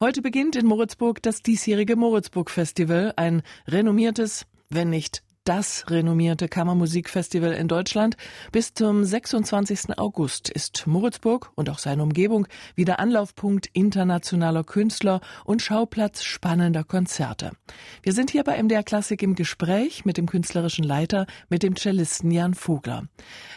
Heute 0.00 0.22
beginnt 0.22 0.54
in 0.54 0.64
Moritzburg 0.64 1.20
das 1.22 1.42
diesjährige 1.42 1.96
Moritzburg 1.96 2.50
Festival, 2.50 3.12
ein 3.16 3.42
renommiertes, 3.66 4.46
wenn 4.70 4.90
nicht 4.90 5.24
das 5.48 5.86
renommierte 5.88 6.46
Kammermusikfestival 6.46 7.52
in 7.52 7.68
Deutschland. 7.68 8.18
Bis 8.52 8.74
zum 8.74 9.02
26. 9.02 9.98
August 9.98 10.50
ist 10.50 10.86
Moritzburg 10.86 11.52
und 11.54 11.70
auch 11.70 11.78
seine 11.78 12.02
Umgebung 12.02 12.46
wieder 12.74 12.98
Anlaufpunkt 12.98 13.66
internationaler 13.72 14.62
Künstler 14.62 15.22
und 15.46 15.62
Schauplatz 15.62 16.22
spannender 16.22 16.84
Konzerte. 16.84 17.52
Wir 18.02 18.12
sind 18.12 18.30
hier 18.30 18.44
bei 18.44 18.62
MDR 18.62 18.82
Klassik 18.82 19.22
im 19.22 19.34
Gespräch 19.34 20.04
mit 20.04 20.18
dem 20.18 20.26
künstlerischen 20.26 20.84
Leiter, 20.84 21.26
mit 21.48 21.62
dem 21.62 21.76
Cellisten 21.76 22.30
Jan 22.30 22.52
Vogler. 22.52 23.04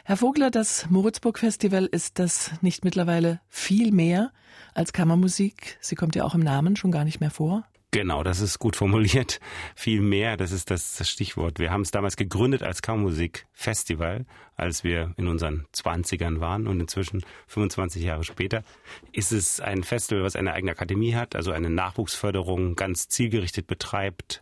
Herr 0.06 0.16
Vogler, 0.16 0.50
das 0.50 0.90
Moritzburg 0.90 1.40
Festival 1.40 1.86
ist 1.92 2.20
das 2.20 2.52
nicht 2.62 2.86
mittlerweile 2.86 3.42
viel 3.50 3.92
mehr 3.92 4.32
als 4.74 4.94
Kammermusik? 4.94 5.78
Sie 5.82 5.96
kommt 5.96 6.16
ja 6.16 6.24
auch 6.24 6.36
im 6.36 6.42
Namen 6.42 6.78
schon 6.78 6.92
gar 6.92 7.04
nicht 7.04 7.20
mehr 7.20 7.32
vor. 7.32 7.66
Genau, 7.94 8.24
das 8.24 8.40
ist 8.40 8.58
gut 8.58 8.78
formuliert. 8.78 9.42
Viel 9.76 10.00
mehr, 10.00 10.38
das 10.38 10.54
ist 10.54 10.72
das, 10.72 11.10
Stichwort. 11.10 11.60
Wir 11.60 11.72
haben 11.72 11.82
es 11.82 11.92
damals 11.92 12.16
gegründet 12.16 12.64
als 12.64 12.82
Kammermusik-Festival, 12.82 14.26
als 14.56 14.86
wir 14.86 15.14
in 15.18 15.28
unseren 15.28 15.66
Zwanzigern 15.74 16.40
waren 16.40 16.68
und 16.68 16.80
inzwischen 16.80 17.26
25 17.48 18.02
Jahre 18.02 18.24
später 18.24 18.64
ist 19.12 19.34
es 19.34 19.60
ein 19.60 19.84
Festival, 19.84 20.24
was 20.24 20.38
eine 20.38 20.54
eigene 20.54 20.72
Akademie 20.72 21.16
hat, 21.16 21.36
also 21.36 21.52
eine 21.52 21.70
Nachwuchsförderung 21.70 22.76
ganz 22.78 23.10
zielgerichtet 23.10 23.68
betreibt, 23.68 24.42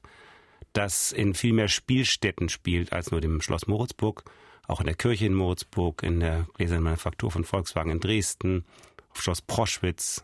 das 0.74 1.12
in 1.12 1.34
viel 1.34 1.54
mehr 1.54 1.70
Spielstätten 1.70 2.50
spielt 2.50 2.94
als 2.94 3.10
nur 3.10 3.20
dem 3.20 3.42
Schloss 3.42 3.66
Moritzburg, 3.66 4.26
auch 4.68 4.80
in 4.80 4.86
der 4.86 4.96
Kirche 4.96 5.26
in 5.26 5.34
Moritzburg, 5.34 6.04
in 6.04 6.20
der 6.20 6.46
Gläsernen 6.54 6.84
Manufaktur 6.84 7.32
von 7.32 7.44
Volkswagen 7.44 7.94
in 7.94 8.00
Dresden, 8.00 8.64
auf 9.10 9.24
Schloss 9.24 9.42
Proschwitz, 9.42 10.24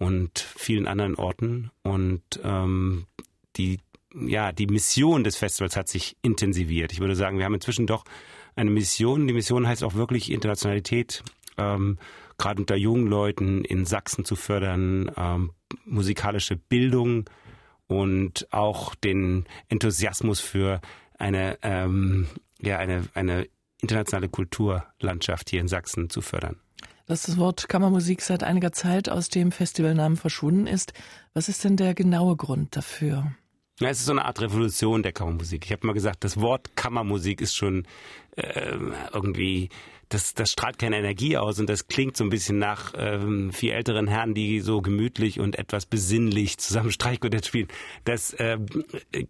und 0.00 0.38
vielen 0.38 0.88
anderen 0.88 1.14
Orten. 1.14 1.70
Und 1.82 2.22
ähm, 2.42 3.06
die, 3.56 3.80
ja, 4.14 4.50
die 4.50 4.66
Mission 4.66 5.22
des 5.22 5.36
Festivals 5.36 5.76
hat 5.76 5.88
sich 5.88 6.16
intensiviert. 6.22 6.92
Ich 6.92 7.00
würde 7.00 7.14
sagen, 7.14 7.38
wir 7.38 7.44
haben 7.44 7.54
inzwischen 7.54 7.86
doch 7.86 8.04
eine 8.56 8.70
Mission. 8.70 9.28
Die 9.28 9.34
Mission 9.34 9.68
heißt 9.68 9.84
auch 9.84 9.94
wirklich 9.94 10.32
Internationalität, 10.32 11.22
ähm, 11.58 11.98
gerade 12.38 12.62
unter 12.62 12.76
jungen 12.76 13.06
Leuten 13.08 13.62
in 13.62 13.84
Sachsen 13.84 14.24
zu 14.24 14.36
fördern, 14.36 15.12
ähm, 15.16 15.52
musikalische 15.84 16.56
Bildung 16.56 17.28
und 17.86 18.48
auch 18.52 18.94
den 18.94 19.44
Enthusiasmus 19.68 20.40
für 20.40 20.80
eine, 21.18 21.58
ähm, 21.60 22.26
ja, 22.58 22.78
eine, 22.78 23.02
eine 23.12 23.48
internationale 23.82 24.30
Kulturlandschaft 24.30 25.50
hier 25.50 25.60
in 25.60 25.68
Sachsen 25.68 26.08
zu 26.08 26.22
fördern 26.22 26.56
dass 27.10 27.22
das 27.22 27.38
Wort 27.38 27.68
Kammermusik 27.68 28.22
seit 28.22 28.44
einiger 28.44 28.70
Zeit 28.70 29.08
aus 29.08 29.28
dem 29.28 29.50
Festivalnamen 29.50 30.16
verschwunden 30.16 30.68
ist. 30.68 30.92
Was 31.34 31.48
ist 31.48 31.64
denn 31.64 31.76
der 31.76 31.94
genaue 31.94 32.36
Grund 32.36 32.76
dafür? 32.76 33.32
Ja, 33.80 33.88
es 33.88 33.98
ist 33.98 34.06
so 34.06 34.12
eine 34.12 34.26
Art 34.26 34.40
Revolution 34.40 35.02
der 35.02 35.10
Kammermusik. 35.10 35.64
Ich 35.64 35.72
habe 35.72 35.86
mal 35.88 35.92
gesagt, 35.92 36.22
das 36.22 36.40
Wort 36.40 36.76
Kammermusik 36.76 37.40
ist 37.40 37.56
schon 37.56 37.84
äh, 38.36 38.76
irgendwie, 39.12 39.70
das, 40.10 40.34
das 40.34 40.50
strahlt 40.50 40.78
keine 40.78 40.98
Energie 40.98 41.36
aus 41.36 41.60
und 41.60 41.70
das 41.70 41.86
klingt 41.86 42.16
so 42.16 42.24
ein 42.24 42.30
bisschen 42.30 42.58
nach 42.58 42.92
ähm, 42.96 43.52
vier 43.52 43.76
älteren 43.76 44.08
Herren, 44.08 44.34
die 44.34 44.60
so 44.60 44.82
gemütlich 44.82 45.38
und 45.38 45.56
etwas 45.56 45.86
besinnlich 45.86 46.58
zusammen 46.58 46.90
Streichquartett 47.00 47.46
spielen. 47.46 47.68
Das 48.04 48.34
äh, 48.34 48.58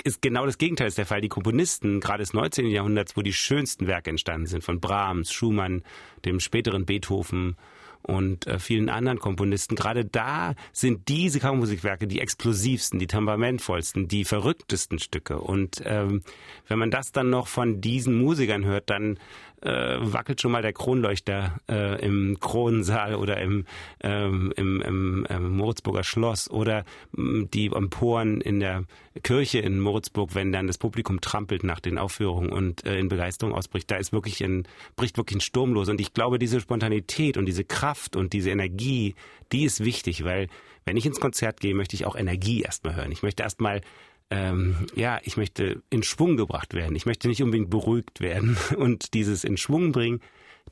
ist 0.04 0.22
genau 0.22 0.46
das 0.46 0.56
Gegenteil 0.58 0.88
ist 0.88 0.98
der 0.98 1.06
Fall. 1.06 1.20
Die 1.20 1.28
Komponisten 1.28 2.00
gerade 2.00 2.22
des 2.22 2.32
19. 2.32 2.66
Jahrhunderts, 2.66 3.16
wo 3.16 3.22
die 3.22 3.34
schönsten 3.34 3.86
Werke 3.86 4.10
entstanden 4.10 4.46
sind, 4.46 4.64
von 4.64 4.80
Brahms, 4.80 5.32
Schumann, 5.32 5.82
dem 6.24 6.40
späteren 6.40 6.86
Beethoven, 6.86 7.56
und 8.02 8.46
äh, 8.46 8.58
vielen 8.58 8.88
anderen 8.88 9.18
Komponisten. 9.18 9.76
Gerade 9.76 10.04
da 10.04 10.54
sind 10.72 11.08
diese 11.08 11.38
Kammermusikwerke 11.38 12.06
die 12.06 12.20
explosivsten, 12.20 12.98
die 12.98 13.06
temperamentvollsten, 13.06 14.08
die 14.08 14.24
verrücktesten 14.24 14.98
Stücke. 14.98 15.38
Und 15.38 15.82
ähm, 15.84 16.22
wenn 16.66 16.78
man 16.78 16.90
das 16.90 17.12
dann 17.12 17.30
noch 17.30 17.46
von 17.46 17.80
diesen 17.80 18.20
Musikern 18.20 18.64
hört, 18.64 18.88
dann 18.90 19.18
äh, 19.62 19.96
wackelt 20.00 20.40
schon 20.40 20.52
mal 20.52 20.62
der 20.62 20.72
Kronleuchter 20.72 21.60
äh, 21.68 22.04
im 22.04 22.38
Kronensaal 22.40 23.14
oder 23.14 23.40
im, 23.40 23.66
ähm, 24.02 24.52
im, 24.56 24.80
im, 24.80 25.26
im 25.28 25.56
Moritzburger 25.56 26.04
Schloss 26.04 26.50
oder 26.50 26.80
äh, 27.16 27.44
die 27.52 27.66
Emporen 27.66 28.40
in 28.40 28.60
der 28.60 28.84
Kirche 29.22 29.58
in 29.58 29.80
Moritzburg, 29.80 30.34
wenn 30.34 30.52
dann 30.52 30.66
das 30.66 30.78
Publikum 30.78 31.20
trampelt 31.20 31.64
nach 31.64 31.80
den 31.80 31.98
Aufführungen 31.98 32.50
und 32.50 32.86
äh, 32.86 32.98
in 32.98 33.08
Begeisterung 33.08 33.54
ausbricht. 33.54 33.90
Da 33.90 33.96
ist 33.96 34.12
wirklich 34.12 34.42
ein, 34.42 34.66
bricht 34.96 35.16
wirklich 35.16 35.38
ein 35.38 35.42
Sturm 35.42 35.74
los. 35.74 35.88
Und 35.88 36.00
ich 36.00 36.14
glaube, 36.14 36.38
diese 36.38 36.60
Spontanität 36.60 37.36
und 37.36 37.46
diese 37.46 37.64
Kraft 37.64 38.16
und 38.16 38.32
diese 38.32 38.50
Energie, 38.50 39.14
die 39.52 39.64
ist 39.64 39.84
wichtig, 39.84 40.24
weil 40.24 40.48
wenn 40.84 40.96
ich 40.96 41.06
ins 41.06 41.20
Konzert 41.20 41.60
gehe, 41.60 41.74
möchte 41.74 41.94
ich 41.94 42.06
auch 42.06 42.16
Energie 42.16 42.62
erstmal 42.62 42.96
hören. 42.96 43.12
Ich 43.12 43.22
möchte 43.22 43.42
erstmal 43.42 43.82
ähm, 44.30 44.86
ja, 44.94 45.20
ich 45.24 45.36
möchte 45.36 45.82
in 45.90 46.02
Schwung 46.02 46.36
gebracht 46.36 46.74
werden. 46.74 46.94
Ich 46.94 47.04
möchte 47.04 47.28
nicht 47.28 47.42
unbedingt 47.42 47.70
beruhigt 47.70 48.20
werden. 48.20 48.56
Und 48.76 49.14
dieses 49.14 49.44
in 49.44 49.56
Schwung 49.56 49.92
bringen, 49.92 50.20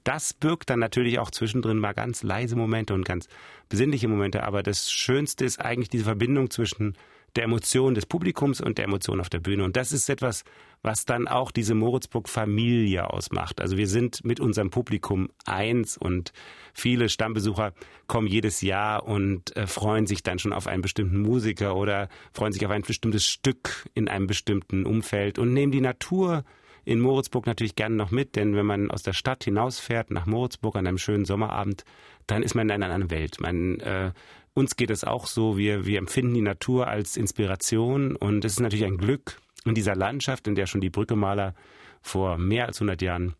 das 0.05 0.33
birgt 0.33 0.71
dann 0.71 0.79
natürlich 0.79 1.19
auch 1.19 1.31
zwischendrin 1.31 1.79
mal 1.79 1.93
ganz 1.93 2.23
leise 2.23 2.57
Momente 2.57 2.95
und 2.95 3.05
ganz 3.05 3.29
besinnliche 3.69 4.07
Momente. 4.07 4.45
Aber 4.45 4.63
das 4.63 4.91
Schönste 4.93 5.45
ist 5.45 5.61
eigentlich 5.61 5.89
diese 5.89 6.05
Verbindung 6.05 6.51
zwischen 6.51 6.97
der 7.37 7.45
Emotion 7.45 7.95
des 7.95 8.07
Publikums 8.07 8.61
und 8.61 8.79
der 8.79 8.87
Emotion 8.87 9.21
auf 9.21 9.29
der 9.29 9.41
Bühne. 9.41 9.65
Und 9.65 9.77
das 9.77 9.93
ist 9.93 10.09
etwas, 10.09 10.45
was 10.83 11.05
dann 11.05 11.29
auch 11.29 11.51
diese 11.51 11.75
Moritzburg-Familie 11.75 13.11
ausmacht. 13.11 13.61
Also 13.61 13.77
wir 13.77 13.89
sind 13.89 14.25
mit 14.25 14.41
unserem 14.41 14.71
Publikum 14.71 15.29
eins 15.45 15.97
und 15.97 16.33
viele 16.73 17.09
Stammbesucher 17.09 17.73
kommen 18.07 18.27
jedes 18.27 18.61
Jahr 18.61 19.05
und 19.05 19.57
äh, 19.57 19.67
freuen 19.67 20.07
sich 20.07 20.23
dann 20.23 20.39
schon 20.39 20.53
auf 20.53 20.67
einen 20.67 20.83
bestimmten 20.83 21.21
Musiker 21.21 21.77
oder 21.77 22.09
freuen 22.33 22.53
sich 22.53 22.65
auf 22.65 22.73
ein 22.73 22.83
bestimmtes 22.83 23.25
Stück 23.27 23.89
in 23.95 24.09
einem 24.09 24.27
bestimmten 24.27 24.87
Umfeld 24.87 25.39
und 25.39 25.53
nehmen 25.53 25.73
die 25.73 25.81
Natur 25.81 26.45
in 26.85 27.01
Moritzburg 27.01 27.47
natürlich 27.47 27.77
gerne 27.77 27.97
noch 27.97 28.11
mit, 28.11 28.35
denn 28.35 28.57
wenn 28.57 28.65
man 28.65 28.91
aus 28.91 29.03
der 29.03 29.13
Stadt 29.13 29.45
hinausfährt 29.45 30.11
nach 30.11 30.25
Moritzburg 30.25 30.75
an 30.75 30.87
einem 30.87 30.97
schönen 30.97 31.27
Sommerabend, 31.27 31.85
dann 32.27 32.43
ist 32.43 32.55
man 32.55 32.69
in 32.69 32.71
einer 32.71 32.87
anderen 32.87 33.11
Welt. 33.11 33.41
Man 33.41 33.79
äh, 33.81 34.13
uns 34.55 34.77
geht 34.77 34.91
es 34.91 35.05
auch 35.05 35.27
so, 35.27 35.57
wir, 35.57 35.87
wir 35.87 35.99
empfinden 35.99 36.35
die 36.35 36.41
Natur 36.43 36.89
als 36.89 37.17
Inspiration 37.17 38.17
und 38.17 38.45
es 38.45 38.53
ist 38.53 38.61
natürlich 38.61 38.85
ein 38.85 38.99
Glück 38.99 39.41
in 39.65 39.75
dieser 39.75 39.95
Landschaft, 39.95 40.47
in 40.47 40.55
der 40.55 40.67
schon 40.67 40.81
die 40.81 40.91
Brückemaler 40.91 41.55
vor 42.03 42.39
mehr 42.39 42.67
als 42.67 42.79
100 42.79 43.03
Jahren 43.03 43.35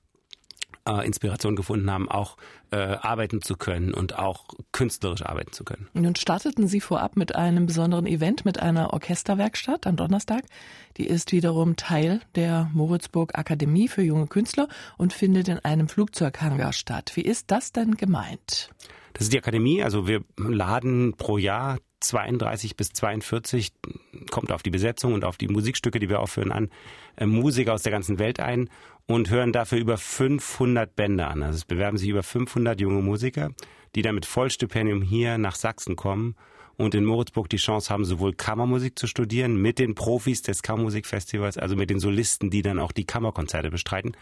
äh, 0.89 1.07
Inspiration 1.07 1.57
gefunden 1.57 1.91
haben, 1.91 2.09
auch 2.09 2.37
äh, 2.71 2.77
arbeiten 2.77 3.43
zu 3.43 3.57
können 3.57 3.95
und 3.95 4.19
auch 4.19 4.45
künstlerisch 4.73 5.23
arbeiten 5.23 5.53
zu 5.53 5.65
können. 5.65 5.89
Nun 5.93 6.17
starteten 6.17 6.67
Sie 6.67 6.81
vorab 6.81 7.17
mit 7.17 7.35
einem 7.35 7.67
besonderen 7.67 8.07
Event, 8.07 8.45
mit 8.45 8.61
einer 8.61 8.93
Orchesterwerkstatt 8.93 9.87
am 9.87 9.97
Donnerstag. 9.97 10.45
Die 10.97 11.07
ist 11.07 11.33
wiederum 11.33 11.77
Teil 11.77 12.21
der 12.35 12.71
Moritzburg 12.73 13.39
Akademie 13.39 13.89
für 13.89 14.03
junge 14.03 14.27
Künstler 14.27 14.69
und 14.97 15.13
findet 15.13 15.49
in 15.49 15.59
einem 15.61 15.89
Flugzeughangar 15.89 16.73
statt. 16.73 17.13
Wie 17.15 17.23
ist 17.23 17.51
das 17.51 17.73
denn 17.73 17.97
gemeint? 17.97 18.71
Das 19.13 19.25
ist 19.25 19.33
die 19.33 19.39
Akademie. 19.39 19.83
Also 19.83 20.07
wir 20.07 20.23
laden 20.37 21.15
pro 21.17 21.39
Jahr 21.39 21.79
32 22.01 22.77
bis 22.77 22.93
42, 22.93 23.73
kommt 24.31 24.53
auf 24.53 24.63
die 24.63 24.71
Besetzung 24.71 25.15
und 25.15 25.25
auf 25.25 25.37
die 25.37 25.49
Musikstücke, 25.49 25.99
die 25.99 26.09
wir 26.09 26.21
aufführen, 26.21 26.53
an, 26.53 26.71
äh, 27.17 27.27
Musiker 27.27 27.75
aus 27.75 27.83
der 27.83 27.93
ganzen 27.93 28.19
Welt 28.19 28.41
ein 28.41 28.71
und 29.07 29.31
hören 29.31 29.53
dafür 29.53 29.79
über 29.79 29.97
500 29.97 30.95
Bände 30.95 31.27
an. 31.27 31.43
Also 31.43 31.57
es 31.57 31.65
bewerben 31.65 31.99
sich 31.99 32.09
über 32.09 32.23
500 32.23 32.81
junge 32.81 33.03
Musiker, 33.03 33.51
die 33.95 34.03
dann 34.03 34.15
mit 34.15 34.27
Vollstipendium 34.27 35.03
hier 35.03 35.39
nach 35.39 35.57
Sachsen 35.57 35.97
kommen 35.97 36.37
und 36.77 36.95
in 36.95 37.05
Moritzburg 37.05 37.49
die 37.49 37.57
Chance 37.57 37.91
haben, 37.91 38.05
sowohl 38.05 38.35
Kammermusik 38.35 38.99
zu 38.99 39.07
studieren 39.07 39.61
mit 39.61 39.79
den 39.79 39.95
Profis 39.95 40.43
des 40.43 40.63
Kammermusikfestivals, 40.63 41.59
also 41.59 41.75
mit 41.75 41.91
den 41.91 41.99
Solisten, 41.99 42.51
die 42.51 42.63
dann 42.63 42.79
auch 42.79 42.93
die 42.93 43.05
Kammerkonzerte 43.05 43.71
bestreiten, 43.71 44.17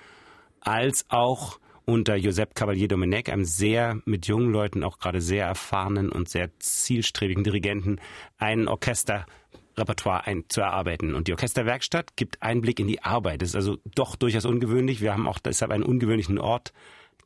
als 0.61 1.05
auch 1.11 1.59
unter 1.87 2.17
Josep 2.17 2.55
Cavalier 2.55 2.89
Domenech, 2.89 3.33
einem 3.33 3.45
sehr 3.45 4.01
mit 4.05 4.27
jungen 4.27 4.51
Leuten 4.51 4.83
auch 4.83 4.99
gerade 4.99 5.21
sehr 5.21 5.47
erfahrenen 5.47 6.11
und 6.11 6.29
sehr 6.29 6.51
zielstrebigen 6.59 7.45
Dirigenten, 7.45 8.01
ein 8.39 8.67
Orchesterrepertoire 8.67 10.27
ein, 10.27 10.45
zu 10.49 10.61
erarbeiten. 10.61 11.15
Und 11.15 11.29
die 11.29 11.33
Orchesterwerkstatt 11.33 12.17
gibt 12.17 12.43
Einblick 12.43 12.81
in 12.81 12.89
die 12.89 13.03
Arbeit. 13.03 13.41
Das 13.41 13.51
ist 13.51 13.57
also 13.57 13.79
doch 13.95 14.17
durchaus 14.17 14.45
ungewöhnlich. 14.45 15.01
Wir 15.01 15.13
haben 15.13 15.29
auch 15.29 15.39
deshalb 15.39 15.71
einen 15.71 15.85
ungewöhnlichen 15.85 16.39
Ort 16.39 16.73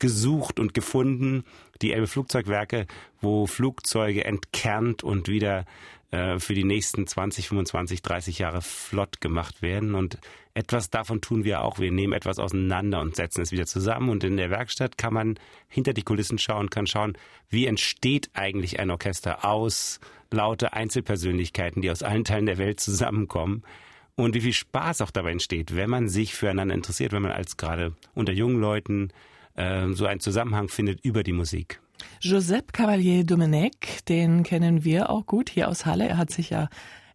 gesucht 0.00 0.58
und 0.58 0.74
gefunden, 0.74 1.44
die 1.80 1.92
Elbe 1.92 2.08
Flugzeugwerke, 2.08 2.86
wo 3.20 3.46
Flugzeuge 3.46 4.24
entkernt 4.24 5.04
und 5.04 5.28
wieder 5.28 5.64
äh, 6.10 6.40
für 6.40 6.54
die 6.54 6.64
nächsten 6.64 7.06
20, 7.06 7.48
25, 7.48 8.02
30 8.02 8.38
Jahre 8.40 8.62
flott 8.62 9.20
gemacht 9.20 9.62
werden. 9.62 9.94
Und 9.94 10.18
etwas 10.54 10.90
davon 10.90 11.20
tun 11.20 11.44
wir 11.44 11.62
auch. 11.62 11.78
Wir 11.78 11.92
nehmen 11.92 12.12
etwas 12.12 12.38
auseinander 12.38 13.00
und 13.00 13.14
setzen 13.14 13.42
es 13.42 13.52
wieder 13.52 13.66
zusammen. 13.66 14.08
Und 14.08 14.24
in 14.24 14.36
der 14.36 14.50
Werkstatt 14.50 14.98
kann 14.98 15.14
man 15.14 15.38
hinter 15.68 15.92
die 15.92 16.02
Kulissen 16.02 16.38
schauen, 16.38 16.68
kann 16.68 16.88
schauen, 16.88 17.16
wie 17.48 17.66
entsteht 17.66 18.30
eigentlich 18.34 18.80
ein 18.80 18.90
Orchester 18.90 19.44
aus 19.44 20.00
laute 20.32 20.72
Einzelpersönlichkeiten, 20.72 21.82
die 21.82 21.90
aus 21.90 22.02
allen 22.02 22.24
Teilen 22.24 22.46
der 22.46 22.58
Welt 22.58 22.80
zusammenkommen. 22.80 23.62
Und 24.16 24.34
wie 24.34 24.40
viel 24.40 24.52
Spaß 24.52 25.02
auch 25.02 25.10
dabei 25.10 25.32
entsteht, 25.32 25.76
wenn 25.76 25.88
man 25.88 26.08
sich 26.08 26.34
füreinander 26.34 26.74
interessiert, 26.74 27.12
wenn 27.12 27.22
man 27.22 27.32
als 27.32 27.56
gerade 27.56 27.94
unter 28.14 28.32
jungen 28.32 28.60
Leuten 28.60 29.12
so 29.56 30.06
einen 30.06 30.20
Zusammenhang 30.20 30.68
findet 30.68 31.04
über 31.04 31.22
die 31.22 31.32
Musik. 31.32 31.80
Joseph 32.20 32.72
Cavalier 32.72 33.24
Domenech, 33.24 34.04
den 34.08 34.42
kennen 34.42 34.84
wir 34.84 35.10
auch 35.10 35.26
gut 35.26 35.50
hier 35.50 35.68
aus 35.68 35.86
Halle. 35.86 36.08
Er 36.08 36.16
hat 36.16 36.30
sich 36.30 36.50
ja 36.50 36.68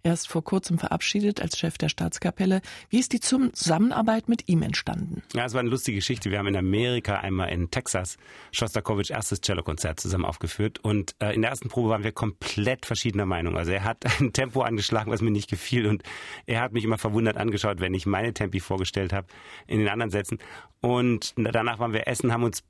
erst 0.05 0.29
vor 0.29 0.43
kurzem 0.43 0.77
verabschiedet 0.77 1.41
als 1.41 1.57
Chef 1.57 1.77
der 1.77 1.89
Staatskapelle. 1.89 2.61
Wie 2.89 2.99
ist 2.99 3.11
die 3.11 3.19
Zusammenarbeit 3.19 4.29
mit 4.29 4.47
ihm 4.47 4.61
entstanden? 4.61 5.23
Ja, 5.33 5.45
es 5.45 5.53
war 5.53 5.59
eine 5.59 5.69
lustige 5.69 5.97
Geschichte. 5.97 6.29
Wir 6.29 6.37
haben 6.37 6.47
in 6.47 6.55
Amerika 6.55 7.15
einmal 7.15 7.49
in 7.49 7.71
Texas 7.71 8.17
Shostakovich 8.51 9.11
erstes 9.11 9.41
Cellokonzert 9.41 9.99
zusammen 9.99 10.25
aufgeführt 10.25 10.79
und 10.79 11.15
äh, 11.19 11.33
in 11.33 11.41
der 11.41 11.49
ersten 11.49 11.69
Probe 11.69 11.89
waren 11.89 12.03
wir 12.03 12.11
komplett 12.11 12.85
verschiedener 12.85 13.25
Meinung. 13.25 13.57
Also 13.57 13.71
er 13.71 13.83
hat 13.83 14.05
ein 14.19 14.31
Tempo 14.31 14.61
angeschlagen, 14.61 15.11
was 15.11 15.21
mir 15.21 15.31
nicht 15.31 15.49
gefiel 15.49 15.87
und 15.87 16.03
er 16.45 16.61
hat 16.61 16.71
mich 16.71 16.83
immer 16.83 16.97
verwundert 16.97 17.37
angeschaut, 17.37 17.79
wenn 17.79 17.93
ich 17.93 18.05
meine 18.05 18.33
Tempi 18.33 18.59
vorgestellt 18.59 19.11
habe 19.11 19.27
in 19.65 19.79
den 19.79 19.89
anderen 19.89 20.11
Sätzen. 20.11 20.37
Und 20.81 21.33
danach 21.35 21.79
waren 21.79 21.93
wir 21.93 22.07
essen, 22.07 22.31
haben 22.31 22.43
uns 22.43 22.63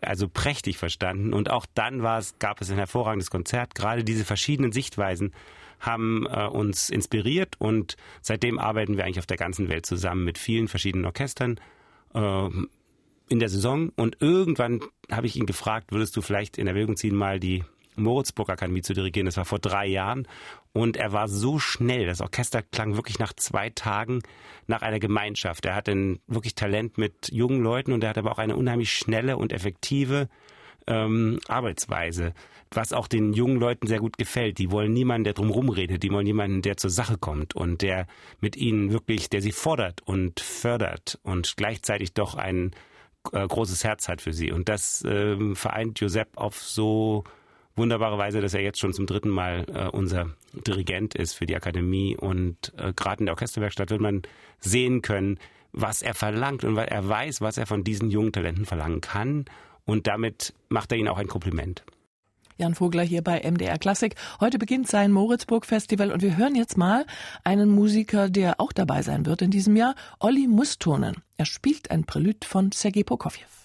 also 0.00 0.28
prächtig 0.28 0.78
verstanden. 0.78 1.32
Und 1.32 1.50
auch 1.50 1.66
dann 1.74 2.02
war 2.02 2.18
es, 2.18 2.38
gab 2.38 2.60
es 2.60 2.70
ein 2.70 2.76
hervorragendes 2.76 3.30
Konzert. 3.30 3.74
Gerade 3.74 4.04
diese 4.04 4.24
verschiedenen 4.24 4.72
Sichtweisen 4.72 5.32
haben 5.80 6.26
äh, 6.26 6.46
uns 6.46 6.90
inspiriert 6.90 7.56
und 7.58 7.96
seitdem 8.20 8.58
arbeiten 8.58 8.96
wir 8.96 9.04
eigentlich 9.04 9.18
auf 9.18 9.26
der 9.26 9.38
ganzen 9.38 9.68
Welt 9.68 9.86
zusammen 9.86 10.24
mit 10.24 10.38
vielen 10.38 10.68
verschiedenen 10.68 11.06
Orchestern 11.06 11.58
äh, 12.14 12.48
in 13.28 13.38
der 13.38 13.48
Saison. 13.48 13.90
Und 13.96 14.18
irgendwann 14.20 14.80
habe 15.10 15.26
ich 15.26 15.36
ihn 15.36 15.46
gefragt, 15.46 15.92
würdest 15.92 16.16
du 16.16 16.22
vielleicht 16.22 16.58
in 16.58 16.66
Erwägung 16.66 16.96
ziehen, 16.96 17.14
mal 17.14 17.40
die 17.40 17.64
Moritzburg 18.02 18.50
Akademie 18.50 18.82
zu 18.82 18.94
dirigieren. 18.94 19.26
Das 19.26 19.36
war 19.36 19.44
vor 19.44 19.58
drei 19.58 19.86
Jahren. 19.86 20.26
Und 20.72 20.96
er 20.96 21.12
war 21.12 21.28
so 21.28 21.58
schnell. 21.58 22.06
Das 22.06 22.20
Orchester 22.20 22.62
klang 22.62 22.96
wirklich 22.96 23.18
nach 23.18 23.32
zwei 23.32 23.70
Tagen 23.70 24.20
nach 24.66 24.82
einer 24.82 25.00
Gemeinschaft. 25.00 25.64
Er 25.66 25.74
hatte 25.74 25.92
ein 25.92 26.20
wirklich 26.26 26.54
Talent 26.54 26.98
mit 26.98 27.30
jungen 27.32 27.62
Leuten 27.62 27.92
und 27.92 28.04
er 28.04 28.10
hat 28.10 28.18
aber 28.18 28.32
auch 28.32 28.38
eine 28.38 28.56
unheimlich 28.56 28.92
schnelle 28.92 29.36
und 29.36 29.52
effektive 29.52 30.28
ähm, 30.86 31.38
Arbeitsweise, 31.48 32.34
was 32.70 32.92
auch 32.92 33.06
den 33.06 33.32
jungen 33.32 33.58
Leuten 33.58 33.86
sehr 33.86 33.98
gut 33.98 34.18
gefällt. 34.18 34.58
Die 34.58 34.70
wollen 34.70 34.92
niemanden, 34.92 35.24
der 35.24 35.34
drumherum 35.34 35.68
redet, 35.68 36.02
die 36.02 36.10
wollen 36.10 36.26
jemanden, 36.26 36.62
der 36.62 36.76
zur 36.76 36.90
Sache 36.90 37.18
kommt 37.18 37.54
und 37.54 37.82
der 37.82 38.06
mit 38.40 38.56
ihnen 38.56 38.92
wirklich, 38.92 39.28
der 39.28 39.42
sie 39.42 39.52
fordert 39.52 40.02
und 40.04 40.40
fördert 40.40 41.18
und 41.22 41.56
gleichzeitig 41.56 42.14
doch 42.14 42.34
ein 42.34 42.72
äh, 43.32 43.46
großes 43.46 43.84
Herz 43.84 44.08
hat 44.08 44.20
für 44.20 44.32
sie. 44.32 44.52
Und 44.52 44.68
das 44.68 45.04
äh, 45.04 45.54
vereint 45.54 46.00
Josep 46.00 46.36
auf 46.36 46.60
so 46.60 47.24
wunderbare 47.76 48.18
Weise, 48.18 48.40
dass 48.40 48.54
er 48.54 48.62
jetzt 48.62 48.78
schon 48.78 48.92
zum 48.92 49.06
dritten 49.06 49.28
Mal 49.28 49.64
äh, 49.72 49.88
unser 49.88 50.30
Dirigent 50.66 51.14
ist 51.14 51.34
für 51.34 51.46
die 51.46 51.56
Akademie 51.56 52.16
und 52.16 52.72
äh, 52.76 52.92
gerade 52.94 53.20
in 53.20 53.26
der 53.26 53.34
Orchesterwerkstatt 53.34 53.90
wird 53.90 54.00
man 54.00 54.22
sehen 54.58 55.02
können, 55.02 55.38
was 55.72 56.02
er 56.02 56.14
verlangt 56.14 56.64
und 56.64 56.76
weil 56.76 56.88
er 56.88 57.08
weiß, 57.08 57.40
was 57.40 57.58
er 57.58 57.66
von 57.66 57.84
diesen 57.84 58.10
jungen 58.10 58.32
Talenten 58.32 58.66
verlangen 58.66 59.00
kann 59.00 59.44
und 59.84 60.06
damit 60.06 60.52
macht 60.68 60.92
er 60.92 60.98
ihnen 60.98 61.08
auch 61.08 61.18
ein 61.18 61.28
Kompliment. 61.28 61.84
Jan 62.60 62.74
Vogler 62.74 63.02
hier 63.02 63.22
bei 63.22 63.40
MDR 63.40 63.78
Klassik. 63.78 64.16
Heute 64.38 64.58
beginnt 64.58 64.86
sein 64.86 65.12
Moritzburg 65.12 65.64
Festival 65.64 66.12
und 66.12 66.20
wir 66.20 66.36
hören 66.36 66.54
jetzt 66.54 66.76
mal 66.76 67.06
einen 67.42 67.70
Musiker, 67.70 68.28
der 68.28 68.60
auch 68.60 68.72
dabei 68.72 69.00
sein 69.00 69.24
wird 69.24 69.40
in 69.40 69.50
diesem 69.50 69.76
Jahr, 69.76 69.94
Olli 70.18 70.46
Mustonen. 70.46 71.16
Er 71.38 71.46
spielt 71.46 71.90
ein 71.90 72.04
Prälud 72.04 72.44
von 72.44 72.70
Sergei 72.70 73.02
Prokofjew. 73.02 73.59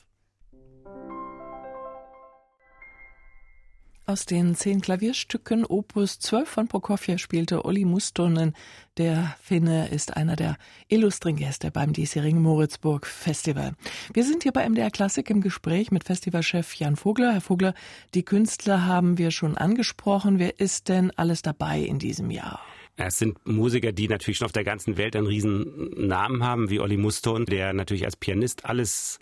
Aus 4.07 4.27
den 4.27 4.53
zehn 4.53 4.81
Klavierstücken 4.81 5.65
Opus 5.65 6.19
12 6.19 6.47
von 6.47 6.67
Prokofjew 6.67 7.17
spielte 7.17 7.65
Olli 7.65 7.85
Mustonen. 7.85 8.53
Der 8.97 9.35
Finne 9.41 9.89
ist 9.89 10.15
einer 10.15 10.35
der 10.35 10.57
illustren 10.87 11.37
Gäste 11.37 11.71
beim 11.71 11.91
diesjährigen 11.91 12.39
Moritzburg 12.39 13.07
Festival. 13.07 13.73
Wir 14.13 14.23
sind 14.23 14.43
hier 14.43 14.51
bei 14.51 14.69
MDR 14.69 14.91
Klassik 14.91 15.31
im 15.31 15.41
Gespräch 15.41 15.89
mit 15.89 16.03
Festivalchef 16.03 16.75
Jan 16.75 16.97
Vogler. 16.97 17.33
Herr 17.33 17.41
Vogler, 17.41 17.73
die 18.13 18.21
Künstler 18.21 18.85
haben 18.85 19.17
wir 19.17 19.31
schon 19.31 19.57
angesprochen. 19.57 20.37
Wer 20.37 20.59
ist 20.59 20.87
denn 20.87 21.09
alles 21.15 21.41
dabei 21.41 21.79
in 21.79 21.97
diesem 21.97 22.29
Jahr? 22.29 22.59
Es 22.97 23.17
sind 23.17 23.43
Musiker, 23.47 23.91
die 23.91 24.07
natürlich 24.07 24.37
schon 24.37 24.45
auf 24.45 24.51
der 24.51 24.63
ganzen 24.63 24.97
Welt 24.97 25.15
einen 25.15 25.25
riesen 25.25 25.89
Namen 26.07 26.43
haben, 26.43 26.69
wie 26.69 26.79
Olli 26.79 26.97
Muston, 26.97 27.45
der 27.45 27.73
natürlich 27.73 28.05
als 28.05 28.15
Pianist 28.15 28.65
alles 28.65 29.17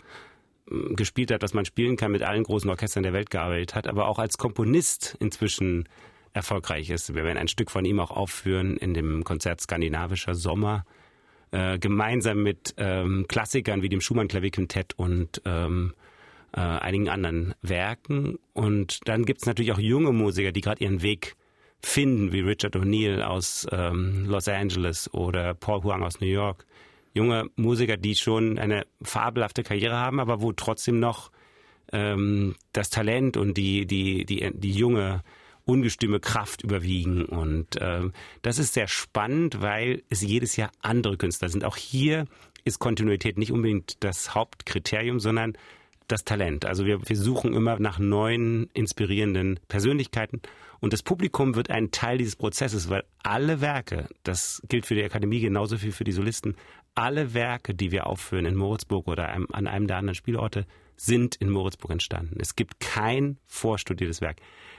gespielt 0.66 1.30
hat, 1.30 1.42
was 1.42 1.54
man 1.54 1.64
spielen 1.64 1.96
kann, 1.96 2.12
mit 2.12 2.22
allen 2.22 2.42
großen 2.42 2.70
Orchestern 2.70 3.02
der 3.02 3.12
Welt 3.12 3.30
gearbeitet 3.30 3.74
hat, 3.74 3.86
aber 3.86 4.08
auch 4.08 4.18
als 4.18 4.38
Komponist 4.38 5.16
inzwischen 5.20 5.88
erfolgreich 6.32 6.90
ist. 6.90 7.14
Wir 7.14 7.24
werden 7.24 7.38
ein 7.38 7.48
Stück 7.48 7.70
von 7.70 7.84
ihm 7.84 8.00
auch 8.00 8.10
aufführen 8.10 8.76
in 8.76 8.94
dem 8.94 9.24
Konzert 9.24 9.60
Skandinavischer 9.60 10.34
Sommer, 10.34 10.84
äh, 11.52 11.78
gemeinsam 11.78 12.42
mit 12.42 12.74
ähm, 12.78 13.26
Klassikern 13.28 13.82
wie 13.82 13.88
dem 13.88 14.00
Schumann 14.00 14.28
Klavierquintett 14.28 14.94
und 14.96 15.42
ähm, 15.44 15.94
äh, 16.52 16.60
einigen 16.60 17.08
anderen 17.08 17.54
Werken. 17.62 18.38
Und 18.52 19.06
dann 19.08 19.24
gibt 19.24 19.42
es 19.42 19.46
natürlich 19.46 19.72
auch 19.72 19.78
junge 19.78 20.12
Musiker, 20.12 20.50
die 20.50 20.60
gerade 20.60 20.82
ihren 20.82 21.02
Weg 21.02 21.36
finden, 21.80 22.32
wie 22.32 22.40
Richard 22.40 22.74
O'Neill 22.74 23.20
aus 23.20 23.66
ähm, 23.70 24.24
Los 24.26 24.48
Angeles 24.48 25.12
oder 25.12 25.54
Paul 25.54 25.82
Huang 25.82 26.02
aus 26.02 26.20
New 26.20 26.26
York 26.26 26.66
junge 27.14 27.48
Musiker, 27.56 27.96
die 27.96 28.16
schon 28.16 28.58
eine 28.58 28.86
fabelhafte 29.02 29.62
Karriere 29.62 29.96
haben, 29.96 30.20
aber 30.20 30.42
wo 30.42 30.52
trotzdem 30.52 31.00
noch 31.00 31.30
ähm, 31.92 32.56
das 32.72 32.90
Talent 32.90 33.36
und 33.36 33.56
die, 33.56 33.86
die, 33.86 34.26
die, 34.26 34.50
die 34.52 34.72
junge 34.72 35.22
ungestüme 35.64 36.20
Kraft 36.20 36.62
überwiegen. 36.62 37.24
Und 37.24 37.78
ähm, 37.80 38.12
das 38.42 38.58
ist 38.58 38.74
sehr 38.74 38.88
spannend, 38.88 39.62
weil 39.62 40.02
es 40.10 40.20
jedes 40.20 40.56
Jahr 40.56 40.70
andere 40.82 41.16
Künstler 41.16 41.48
sind. 41.48 41.64
Auch 41.64 41.76
hier 41.76 42.26
ist 42.64 42.78
Kontinuität 42.78 43.38
nicht 43.38 43.52
unbedingt 43.52 44.02
das 44.04 44.34
Hauptkriterium, 44.34 45.20
sondern 45.20 45.54
das 46.08 46.24
Talent. 46.24 46.64
Also 46.64 46.84
wir, 46.84 47.08
wir 47.08 47.16
suchen 47.16 47.54
immer 47.54 47.78
nach 47.78 47.98
neuen, 47.98 48.68
inspirierenden 48.74 49.60
Persönlichkeiten. 49.68 50.42
Und 50.80 50.92
das 50.92 51.02
Publikum 51.02 51.54
wird 51.54 51.70
ein 51.70 51.90
Teil 51.90 52.18
dieses 52.18 52.36
Prozesses, 52.36 52.90
weil 52.90 53.04
alle 53.22 53.60
Werke, 53.60 54.08
das 54.22 54.62
gilt 54.68 54.86
für 54.86 54.94
die 54.94 55.04
Akademie 55.04 55.40
genauso 55.40 55.80
wie 55.82 55.92
für 55.92 56.04
die 56.04 56.12
Solisten, 56.12 56.56
alle 56.94 57.34
Werke, 57.34 57.74
die 57.74 57.90
wir 57.90 58.06
aufführen 58.06 58.44
in 58.44 58.54
Moritzburg 58.54 59.08
oder 59.08 59.30
an 59.30 59.66
einem 59.66 59.86
der 59.86 59.96
anderen 59.96 60.14
Spielorte, 60.14 60.66
sind 60.96 61.36
in 61.36 61.50
Moritzburg 61.50 61.90
entstanden. 61.90 62.38
Es 62.40 62.54
gibt 62.54 62.80
kein 62.80 63.38
vorstudiertes 63.46 64.20
Werk. 64.20 64.36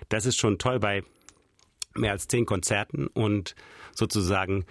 Das 0.09 0.25
ist 0.25 0.37
schon 0.37 0.57
toll 0.59 0.79
bei 0.79 1.03
mehr 1.95 2.11
als 2.11 2.27
zehn 2.27 2.45
Konzerten 2.45 3.07
und 3.07 3.55
sozusagen 3.93 4.65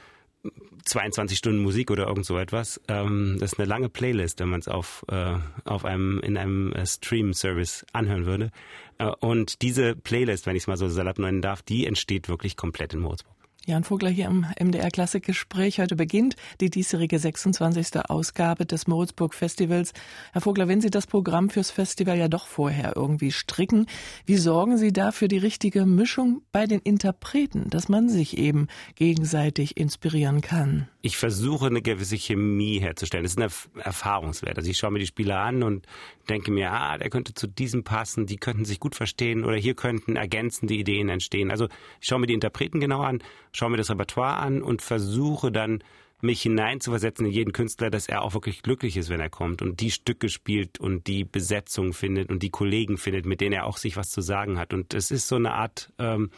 22 0.85 1.39
Stunden 1.39 1.63
Musik 1.63 1.91
oder 1.91 2.07
irgend 2.07 2.27
so 2.27 2.39
etwas. 2.39 2.81
Ähm, 2.89 3.39
das 3.41 3.53
ist 3.53 3.59
eine 3.59 3.69
lange 3.69 3.89
Playlist, 3.89 4.41
wenn 4.41 4.51
man 4.51 4.61
es 4.61 4.69
auf, 4.69 5.05
äh, 5.09 5.37
auf 5.65 5.85
einem, 5.85 6.21
in 6.21 6.37
einem 6.37 6.73
äh, 6.73 6.87
Stream-Service 6.87 7.87
anhören 7.93 8.27
würde. 8.27 8.51
Äh, 8.99 9.07
und 9.21 9.63
diese 9.63 9.97
Playlist, 9.97 10.47
wenn 10.47 10.57
ich 10.57 10.65
es 10.65 10.67
mal 10.67 10.77
so 10.77 10.89
salopp 10.89 11.19
nennen 11.19 11.43
darf, 11.43 11.63
die 11.63 11.87
entsteht 11.87 12.29
wirklich 12.29 12.57
komplett 12.57 12.93
in 12.93 13.01
Moritzburg. 13.01 13.35
Jan 13.67 13.83
Vogler 13.83 14.11
hier 14.11 14.27
im 14.27 14.45
MDR 14.61 14.91
Klassikgespräch. 14.91 15.81
Heute 15.81 15.97
beginnt 15.97 16.37
die 16.61 16.69
diesjährige 16.69 17.19
26. 17.19 17.99
Ausgabe 18.11 18.67
des 18.67 18.87
Moritzburg 18.87 19.33
Festivals. 19.33 19.95
Herr 20.33 20.43
Vogler, 20.43 20.69
wenn 20.69 20.83
Sie 20.83 20.91
das 20.91 21.07
Programm 21.07 21.49
fürs 21.49 21.71
Festival 21.71 22.19
ja 22.19 22.29
doch 22.29 22.47
vorher 22.47 22.93
irgendwie 22.95 23.33
stricken, 23.33 23.87
wie 24.27 24.37
sorgen 24.37 24.77
Sie 24.77 24.93
da 24.93 25.13
für 25.13 25.29
die 25.29 25.39
richtige 25.39 25.87
Mischung 25.87 26.43
bei 26.53 26.67
den 26.67 26.81
Interpreten, 26.81 27.71
dass 27.71 27.89
man 27.89 28.11
sich 28.11 28.37
eben 28.37 28.69
gegenseitig 28.97 29.79
inspirieren 29.79 30.43
kann? 30.43 30.89
Ich 31.07 31.19
versuche 31.19 31.67
eine 31.67 31.83
gewisse 31.83 32.17
Chemie 32.17 32.79
herzustellen. 32.79 33.25
Das 33.25 33.33
ist 33.33 33.39
ein 33.39 33.83
Erfahrungswert. 33.83 34.57
Also 34.57 34.71
ich 34.71 34.79
schaue 34.79 34.91
mir 34.91 35.01
die 35.01 35.07
Spieler 35.07 35.39
an 35.39 35.63
und 35.63 35.87
denke 36.31 36.51
mir, 36.51 36.73
ah, 36.73 36.97
der 36.97 37.11
könnte 37.11 37.35
zu 37.35 37.47
diesem 37.47 37.85
passen, 37.85 38.25
die 38.25 38.39
könnten 38.39 38.65
sich 38.65 38.81
gut 38.81 38.95
verstehen 38.95 39.45
oder 39.45 39.57
hier 39.57 39.75
könnten 39.75 40.17
ergänzende 40.17 40.73
Ideen 40.73 41.11
entstehen. 41.11 41.51
Also 41.51 41.69
ich 42.01 42.09
schaue 42.09 42.21
mir 42.21 42.27
die 42.27 42.33
Interpreten 42.33 42.81
genau 42.81 43.03
an, 43.03 43.23
schaue 43.53 43.69
mir 43.69 43.77
das 43.77 43.91
Repertoire 43.91 44.39
an 44.39 44.63
und 44.63 44.81
versuche 44.81 45.53
dann 45.53 45.85
mich 46.23 46.41
hineinzuversetzen 46.41 47.27
in 47.27 47.33
jeden 47.33 47.53
Künstler, 47.53 47.91
dass 47.91 48.09
er 48.09 48.23
auch 48.23 48.33
wirklich 48.33 48.63
glücklich 48.63 48.97
ist, 48.97 49.11
wenn 49.11 49.21
er 49.21 49.29
kommt 49.29 49.61
und 49.61 49.81
die 49.81 49.91
Stücke 49.91 50.31
spielt 50.31 50.81
und 50.81 51.07
die 51.07 51.25
Besetzung 51.25 51.93
findet 51.93 52.31
und 52.31 52.43
die 52.43 52.49
Kollegen 52.49 52.97
findet, 52.97 53.27
mit 53.27 53.43
denen 53.43 53.53
er 53.53 53.67
auch 53.67 53.77
sich 53.77 53.99
was 53.99 54.09
zu 54.09 54.23
sagen 54.23 54.59
hat. 54.59 54.73
Und 54.73 54.95
es 54.95 55.11
ist 55.11 55.29
so 55.29 55.37
eine 55.37 55.53
Art 55.53 55.93
ähm, 55.99 56.31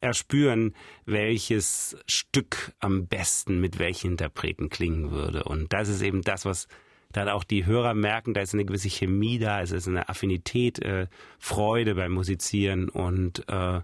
erspüren, 0.00 0.74
welches 1.04 1.96
Stück 2.06 2.72
am 2.80 3.06
besten 3.06 3.60
mit 3.60 3.78
welchen 3.78 4.12
Interpreten 4.12 4.68
klingen 4.68 5.10
würde. 5.10 5.44
Und 5.44 5.72
das 5.72 5.88
ist 5.88 6.02
eben 6.02 6.22
das, 6.22 6.44
was 6.44 6.68
dann 7.12 7.28
auch 7.28 7.44
die 7.44 7.66
Hörer 7.66 7.94
merken, 7.94 8.34
da 8.34 8.40
ist 8.40 8.54
eine 8.54 8.64
gewisse 8.64 8.90
Chemie 8.90 9.38
da, 9.38 9.62
es 9.62 9.72
ist 9.72 9.88
eine 9.88 10.08
Affinität, 10.08 10.80
äh, 10.80 11.06
Freude 11.38 11.94
beim 11.94 12.12
Musizieren 12.12 12.88
und 12.88 13.48
äh, 13.48 13.80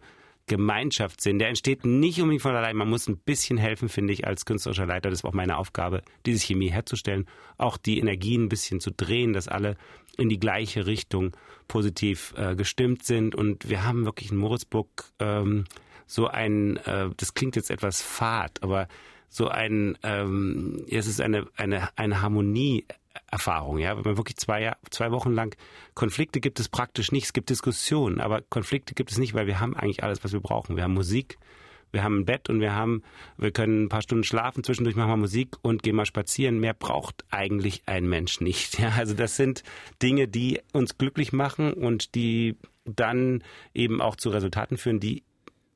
Gemeinschaftssinn. 0.47 1.39
Der 1.39 1.49
entsteht 1.49 1.87
nicht 1.87 2.21
unbedingt 2.21 2.43
von 2.43 2.55
allein. 2.55 2.77
Man 2.77 2.91
muss 2.91 3.09
ein 3.09 3.17
bisschen 3.17 3.57
helfen, 3.57 3.89
finde 3.89 4.13
ich, 4.13 4.27
als 4.27 4.45
künstlerischer 4.45 4.87
Leiter. 4.87 5.09
Das 5.09 5.23
war 5.23 5.31
auch 5.31 5.35
meine 5.35 5.57
Aufgabe, 5.57 6.03
diese 6.27 6.45
Chemie 6.45 6.71
herzustellen, 6.71 7.27
auch 7.59 7.77
die 7.77 7.99
Energien 7.99 8.45
ein 8.45 8.49
bisschen 8.49 8.81
zu 8.81 8.91
drehen, 8.91 9.33
dass 9.33 9.49
alle 9.49 9.77
in 10.19 10.29
die 10.29 10.41
gleiche 10.41 10.87
Richtung 10.87 11.37
positiv 11.69 12.35
äh, 12.37 12.55
gestimmt 12.55 13.05
sind. 13.05 13.35
Und 13.35 13.69
wir 13.69 13.85
haben 13.85 14.05
wirklich 14.05 14.31
in 14.31 14.37
Moritzburg 14.37 14.89
ähm, 15.21 15.65
so 16.13 16.27
ein, 16.27 16.77
äh, 16.79 17.09
das 17.17 17.33
klingt 17.33 17.57
jetzt 17.57 17.71
etwas 17.71 18.03
fad, 18.03 18.63
aber 18.63 18.87
so 19.31 19.49
ein, 19.49 19.97
ähm, 20.03 20.85
es 20.91 21.07
ist 21.07 21.23
eine, 21.23 21.47
eine, 21.57 21.89
eine 21.97 22.21
Harmonie 22.21 22.85
ja. 23.79 23.97
Wenn 23.97 24.05
man 24.05 24.17
wirklich 24.17 24.37
zwei, 24.37 24.73
zwei 24.91 25.11
Wochen 25.11 25.33
lang 25.33 25.57
Konflikte 25.95 26.41
gibt 26.41 26.61
es 26.61 26.69
praktisch 26.69 27.13
nicht. 27.13 27.25
Es 27.25 27.33
gibt 27.33 27.49
Diskussionen, 27.49 28.21
aber 28.21 28.43
Konflikte 28.43 28.95
gibt 28.95 29.11
es 29.11 29.19
nicht, 29.19 29.33
weil 29.35 29.47
wir 29.47 29.59
haben 29.59 29.75
eigentlich 29.75 30.03
alles, 30.03 30.23
was 30.23 30.33
wir 30.33 30.41
brauchen. 30.41 30.77
Wir 30.77 30.83
haben 30.83 30.95
Musik, 30.95 31.39
wir 31.93 32.03
haben 32.03 32.21
ein 32.21 32.25
Bett 32.27 32.51
und 32.51 32.61
wir 32.61 32.75
haben, 32.75 33.03
wir 33.39 33.51
können 33.51 33.85
ein 33.85 33.89
paar 33.89 34.03
Stunden 34.03 34.25
schlafen, 34.25 34.65
zwischendurch 34.65 34.97
machen 34.97 35.11
wir 35.11 35.17
Musik 35.17 35.57
und 35.63 35.83
gehen 35.83 35.97
mal 35.97 36.07
spazieren. 36.07 36.61
Mehr 36.61 36.75
braucht 36.75 37.25
eigentlich 37.31 37.83
ein 37.87 38.07
Mensch 38.07 38.41
nicht. 38.41 38.79
Ja, 38.83 38.91
also 38.99 39.15
das 39.15 39.37
sind 39.37 39.63
Dinge, 40.03 40.29
die 40.29 40.61
uns 40.73 40.99
glücklich 40.99 41.33
machen 41.33 41.73
und 41.73 42.15
die 42.15 42.57
dann 42.85 43.43
eben 43.73 44.03
auch 44.03 44.17
zu 44.17 44.29
Resultaten 44.31 44.77
führen, 44.77 45.01
die 45.01 45.23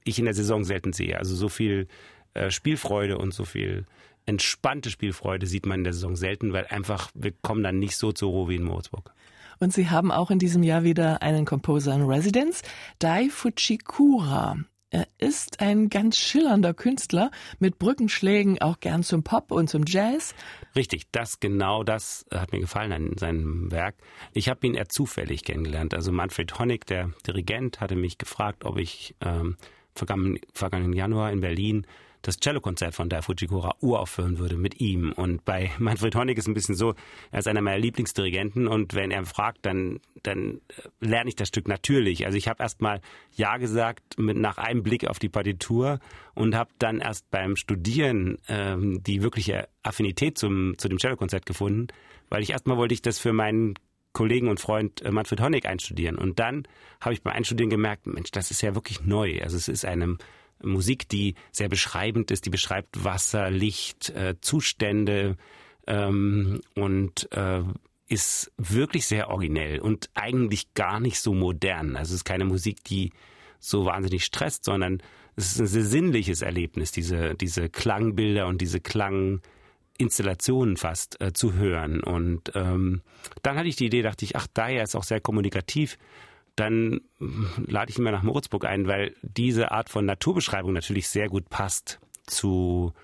ich 0.06 0.18
in 0.18 0.24
der 0.24 0.34
Saison 0.34 0.64
selten 0.64 0.92
sehe. 0.92 1.18
Also 1.18 1.34
so 1.34 1.48
viel 1.48 1.88
äh, 2.34 2.50
Spielfreude 2.50 3.18
und 3.18 3.34
so 3.34 3.44
viel 3.44 3.86
entspannte 4.26 4.90
Spielfreude 4.90 5.46
sieht 5.46 5.66
man 5.66 5.80
in 5.80 5.84
der 5.84 5.92
Saison 5.92 6.16
selten, 6.16 6.52
weil 6.52 6.66
einfach 6.66 7.10
wir 7.14 7.32
kommen 7.32 7.62
dann 7.62 7.78
nicht 7.78 7.96
so 7.96 8.12
zur 8.12 8.30
Ruhe 8.30 8.48
wie 8.48 8.56
in 8.56 8.64
Moritzburg. 8.64 9.12
Und 9.58 9.72
Sie 9.72 9.88
haben 9.88 10.12
auch 10.12 10.30
in 10.30 10.38
diesem 10.38 10.62
Jahr 10.62 10.84
wieder 10.84 11.22
einen 11.22 11.46
Composer 11.46 11.94
in 11.94 12.02
Residence, 12.02 12.62
Dai 12.98 13.28
Fujikura. 13.30 14.58
Er 14.90 15.08
ist 15.18 15.60
ein 15.60 15.88
ganz 15.88 16.16
schillernder 16.16 16.72
Künstler 16.72 17.30
mit 17.58 17.78
Brückenschlägen 17.78 18.60
auch 18.60 18.78
gern 18.78 19.02
zum 19.02 19.24
Pop 19.24 19.50
und 19.50 19.68
zum 19.68 19.84
Jazz. 19.86 20.34
Richtig, 20.76 21.10
das 21.10 21.40
genau 21.40 21.82
das 21.82 22.24
hat 22.32 22.52
mir 22.52 22.60
gefallen 22.60 22.92
an 22.92 23.18
seinem 23.18 23.72
Werk. 23.72 23.96
Ich 24.32 24.48
habe 24.48 24.64
ihn 24.66 24.74
eher 24.74 24.88
zufällig 24.88 25.42
kennengelernt. 25.42 25.92
Also 25.92 26.12
Manfred 26.12 26.58
Honig, 26.58 26.86
der 26.86 27.10
Dirigent, 27.26 27.80
hatte 27.80 27.96
mich 27.96 28.16
gefragt, 28.18 28.64
ob 28.64 28.78
ich 28.78 29.16
ähm, 29.20 29.56
vergangenen, 29.96 30.92
Januar 30.92 31.32
in 31.32 31.40
Berlin 31.40 31.86
das 32.26 32.38
Cellokonzert 32.40 32.94
von 32.94 33.08
Dai 33.08 33.22
Fujikura 33.22 33.76
uraufführen 33.80 34.38
würde 34.38 34.56
mit 34.56 34.80
ihm. 34.80 35.12
Und 35.12 35.44
bei 35.44 35.70
Manfred 35.78 36.14
Honig 36.16 36.38
ist 36.38 36.44
es 36.44 36.48
ein 36.48 36.54
bisschen 36.54 36.74
so, 36.74 36.94
er 37.30 37.38
ist 37.38 37.48
einer 37.48 37.60
meiner 37.60 37.78
Lieblingsdirigenten 37.78 38.66
und 38.66 38.94
wenn 38.94 39.10
er 39.10 39.24
fragt, 39.26 39.64
dann, 39.64 40.00
dann 40.22 40.60
äh, 40.68 40.88
lerne 41.00 41.28
ich 41.28 41.36
das 41.36 41.48
Stück 41.48 41.68
natürlich. 41.68 42.26
Also 42.26 42.36
ich 42.36 42.48
habe 42.48 42.62
erst 42.62 42.80
mal 42.80 43.00
Ja 43.32 43.58
gesagt 43.58 44.18
mit, 44.18 44.36
nach 44.36 44.58
einem 44.58 44.82
Blick 44.82 45.06
auf 45.06 45.18
die 45.18 45.28
Partitur 45.28 46.00
und 46.34 46.54
habe 46.54 46.70
dann 46.78 47.00
erst 47.00 47.30
beim 47.30 47.56
Studieren 47.56 48.38
ähm, 48.48 49.02
die 49.04 49.22
wirkliche 49.22 49.68
Affinität 49.82 50.36
zum, 50.36 50.76
zu 50.78 50.88
dem 50.88 50.98
Cellokonzert 50.98 51.46
gefunden, 51.46 51.88
weil 52.28 52.42
ich 52.42 52.50
erstmal 52.50 52.76
wollte 52.76 52.94
ich 52.94 53.02
das 53.02 53.18
für 53.20 53.32
meinen 53.32 53.74
Kollegen 54.16 54.48
und 54.48 54.60
Freund 54.60 55.02
äh, 55.02 55.10
Manfred 55.10 55.42
Honig 55.42 55.66
einstudieren. 55.66 56.16
Und 56.16 56.38
dann 56.38 56.66
habe 57.02 57.12
ich 57.12 57.22
beim 57.22 57.34
Einstudieren 57.34 57.68
gemerkt, 57.68 58.06
Mensch, 58.06 58.30
das 58.30 58.50
ist 58.50 58.62
ja 58.62 58.74
wirklich 58.74 59.02
neu. 59.02 59.42
Also 59.42 59.58
es 59.58 59.68
ist 59.68 59.84
einem 59.84 60.16
Musik, 60.62 61.06
die 61.10 61.34
sehr 61.52 61.68
beschreibend 61.68 62.30
ist, 62.30 62.46
die 62.46 62.50
beschreibt 62.50 63.04
Wasser, 63.04 63.50
Licht, 63.50 64.08
äh, 64.08 64.34
Zustände 64.40 65.36
ähm, 65.86 66.62
und 66.74 67.30
äh, 67.32 67.60
ist 68.08 68.52
wirklich 68.56 69.06
sehr 69.06 69.28
originell 69.28 69.80
und 69.80 70.08
eigentlich 70.14 70.72
gar 70.72 70.98
nicht 70.98 71.20
so 71.20 71.34
modern. 71.34 71.94
Also 71.96 72.12
es 72.12 72.20
ist 72.20 72.24
keine 72.24 72.46
Musik, 72.46 72.82
die 72.84 73.12
so 73.58 73.84
wahnsinnig 73.84 74.24
stresst, 74.24 74.64
sondern 74.64 75.02
es 75.34 75.52
ist 75.52 75.60
ein 75.60 75.66
sehr 75.66 75.84
sinnliches 75.84 76.40
Erlebnis, 76.40 76.90
diese, 76.90 77.34
diese 77.34 77.68
Klangbilder 77.68 78.46
und 78.46 78.62
diese 78.62 78.80
Klanginstallationen 79.96 80.76
fast 80.76 81.20
äh, 81.20 81.32
zu 81.32 81.54
hören. 81.54 82.02
Und 82.02 82.52
ähm, 82.54 83.02
dann 83.42 83.56
hatte 83.56 83.68
ich 83.68 83.76
die 83.76 83.86
Idee, 83.86 84.02
dachte 84.02 84.24
ich, 84.24 84.36
ach, 84.36 84.46
daher 84.52 84.82
ist 84.82 84.94
auch 84.94 85.04
sehr 85.04 85.20
kommunikativ 85.20 85.98
dann 86.56 87.02
lade 87.66 87.90
ich 87.90 87.98
ihn 87.98 88.04
mal 88.04 88.12
nach 88.12 88.22
Moritzburg 88.22 88.64
ein, 88.64 88.86
weil 88.86 89.14
diese 89.20 89.72
Art 89.72 89.90
von 89.90 90.06
Naturbeschreibung 90.06 90.72
natürlich 90.72 91.06
sehr 91.08 91.28
gut 91.28 91.50
passt 91.50 92.00
zu, 92.26 92.94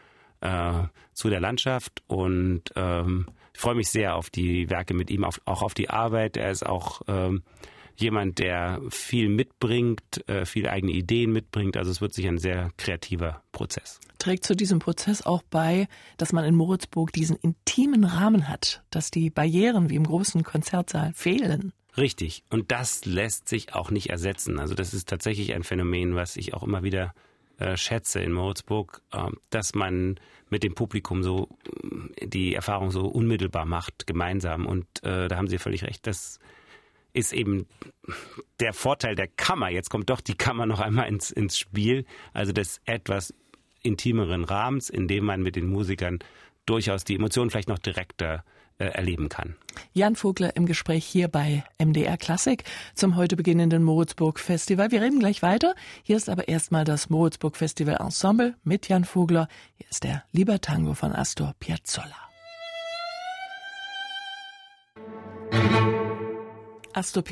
äh, 0.40 0.84
zu 1.12 1.28
der 1.28 1.40
Landschaft 1.40 2.02
und 2.06 2.62
ähm, 2.76 3.26
ich 3.52 3.60
freue 3.60 3.74
mich 3.74 3.90
sehr 3.90 4.16
auf 4.16 4.30
die 4.30 4.70
Werke 4.70 4.94
mit 4.94 5.10
ihm, 5.10 5.24
auf, 5.24 5.42
auch 5.44 5.62
auf 5.62 5.74
die 5.74 5.90
Arbeit. 5.90 6.38
Er 6.38 6.50
ist 6.50 6.64
auch 6.64 7.02
ähm, 7.06 7.42
jemand, 7.96 8.38
der 8.38 8.80
viel 8.90 9.28
mitbringt, 9.28 10.28
äh, 10.28 10.44
viele 10.44 10.70
eigene 10.70 10.92
Ideen 10.92 11.32
mitbringt. 11.32 11.76
Also 11.76 11.90
es 11.90 12.00
wird 12.00 12.12
sich 12.14 12.26
ein 12.26 12.38
sehr 12.38 12.70
kreativer 12.76 13.42
Prozess. 13.52 14.00
Trägt 14.18 14.44
zu 14.44 14.54
diesem 14.54 14.78
Prozess 14.78 15.22
auch 15.22 15.42
bei, 15.50 15.88
dass 16.16 16.32
man 16.32 16.44
in 16.44 16.54
Moritzburg 16.54 17.12
diesen 17.12 17.36
intimen 17.36 18.04
Rahmen 18.04 18.48
hat, 18.48 18.82
dass 18.90 19.10
die 19.10 19.30
Barrieren 19.30 19.90
wie 19.90 19.96
im 19.96 20.04
großen 20.04 20.42
Konzertsaal 20.44 21.12
fehlen. 21.14 21.72
Richtig. 21.96 22.42
Und 22.50 22.70
das 22.72 23.04
lässt 23.04 23.48
sich 23.48 23.74
auch 23.74 23.90
nicht 23.90 24.10
ersetzen. 24.10 24.58
Also 24.58 24.74
das 24.74 24.94
ist 24.94 25.08
tatsächlich 25.08 25.54
ein 25.54 25.62
Phänomen, 25.62 26.14
was 26.14 26.36
ich 26.36 26.54
auch 26.54 26.62
immer 26.62 26.82
wieder 26.82 27.14
äh, 27.58 27.76
schätze 27.76 28.20
in 28.20 28.32
Moritzburg, 28.32 29.02
äh, 29.12 29.28
dass 29.50 29.74
man 29.74 30.18
mit 30.48 30.62
dem 30.62 30.74
Publikum 30.74 31.22
so 31.22 31.48
äh, 32.16 32.26
die 32.26 32.54
Erfahrung 32.54 32.90
so 32.90 33.06
unmittelbar 33.06 33.66
macht, 33.66 34.06
gemeinsam. 34.06 34.66
Und 34.66 34.86
äh, 35.02 35.28
da 35.28 35.36
haben 35.36 35.48
Sie 35.48 35.58
völlig 35.58 35.84
recht. 35.84 36.06
Das 36.06 36.38
ist 37.12 37.32
eben 37.32 37.66
der 38.60 38.72
Vorteil 38.72 39.14
der 39.14 39.28
Kammer. 39.28 39.68
Jetzt 39.68 39.90
kommt 39.90 40.10
doch 40.10 40.20
die 40.20 40.36
Kammer 40.36 40.66
noch 40.66 40.80
einmal 40.80 41.08
ins, 41.08 41.30
ins 41.30 41.58
Spiel. 41.58 42.04
Also 42.32 42.52
des 42.52 42.80
etwas 42.84 43.34
intimeren 43.82 44.44
Rahmens, 44.44 44.88
in 44.88 45.08
dem 45.08 45.24
man 45.24 45.42
mit 45.42 45.56
den 45.56 45.68
Musikern 45.68 46.20
durchaus 46.66 47.04
die 47.04 47.16
Emotionen 47.16 47.50
vielleicht 47.50 47.68
noch 47.68 47.78
direkter 47.78 48.44
äh, 48.78 48.86
erleben 48.86 49.28
kann. 49.28 49.56
Jan 49.92 50.16
Vogler 50.16 50.56
im 50.56 50.66
Gespräch 50.66 51.04
hier 51.04 51.28
bei 51.28 51.64
MDR 51.78 52.16
Klassik 52.16 52.64
zum 52.94 53.16
heute 53.16 53.36
beginnenden 53.36 53.82
Moritzburg 53.82 54.38
Festival. 54.38 54.90
Wir 54.90 55.02
reden 55.02 55.18
gleich 55.18 55.42
weiter. 55.42 55.74
Hier 56.02 56.16
ist 56.16 56.28
aber 56.28 56.48
erstmal 56.48 56.84
das 56.84 57.10
Moritzburg 57.10 57.56
Festival 57.56 57.96
Ensemble 58.00 58.54
mit 58.64 58.88
Jan 58.88 59.04
Vogler. 59.04 59.48
Hier 59.76 59.86
ist 59.90 60.04
der 60.04 60.24
Libertango 60.32 60.94
von 60.94 61.12
Astor 61.12 61.54
Piazzolla. 61.58 62.31
Astor 66.94 67.24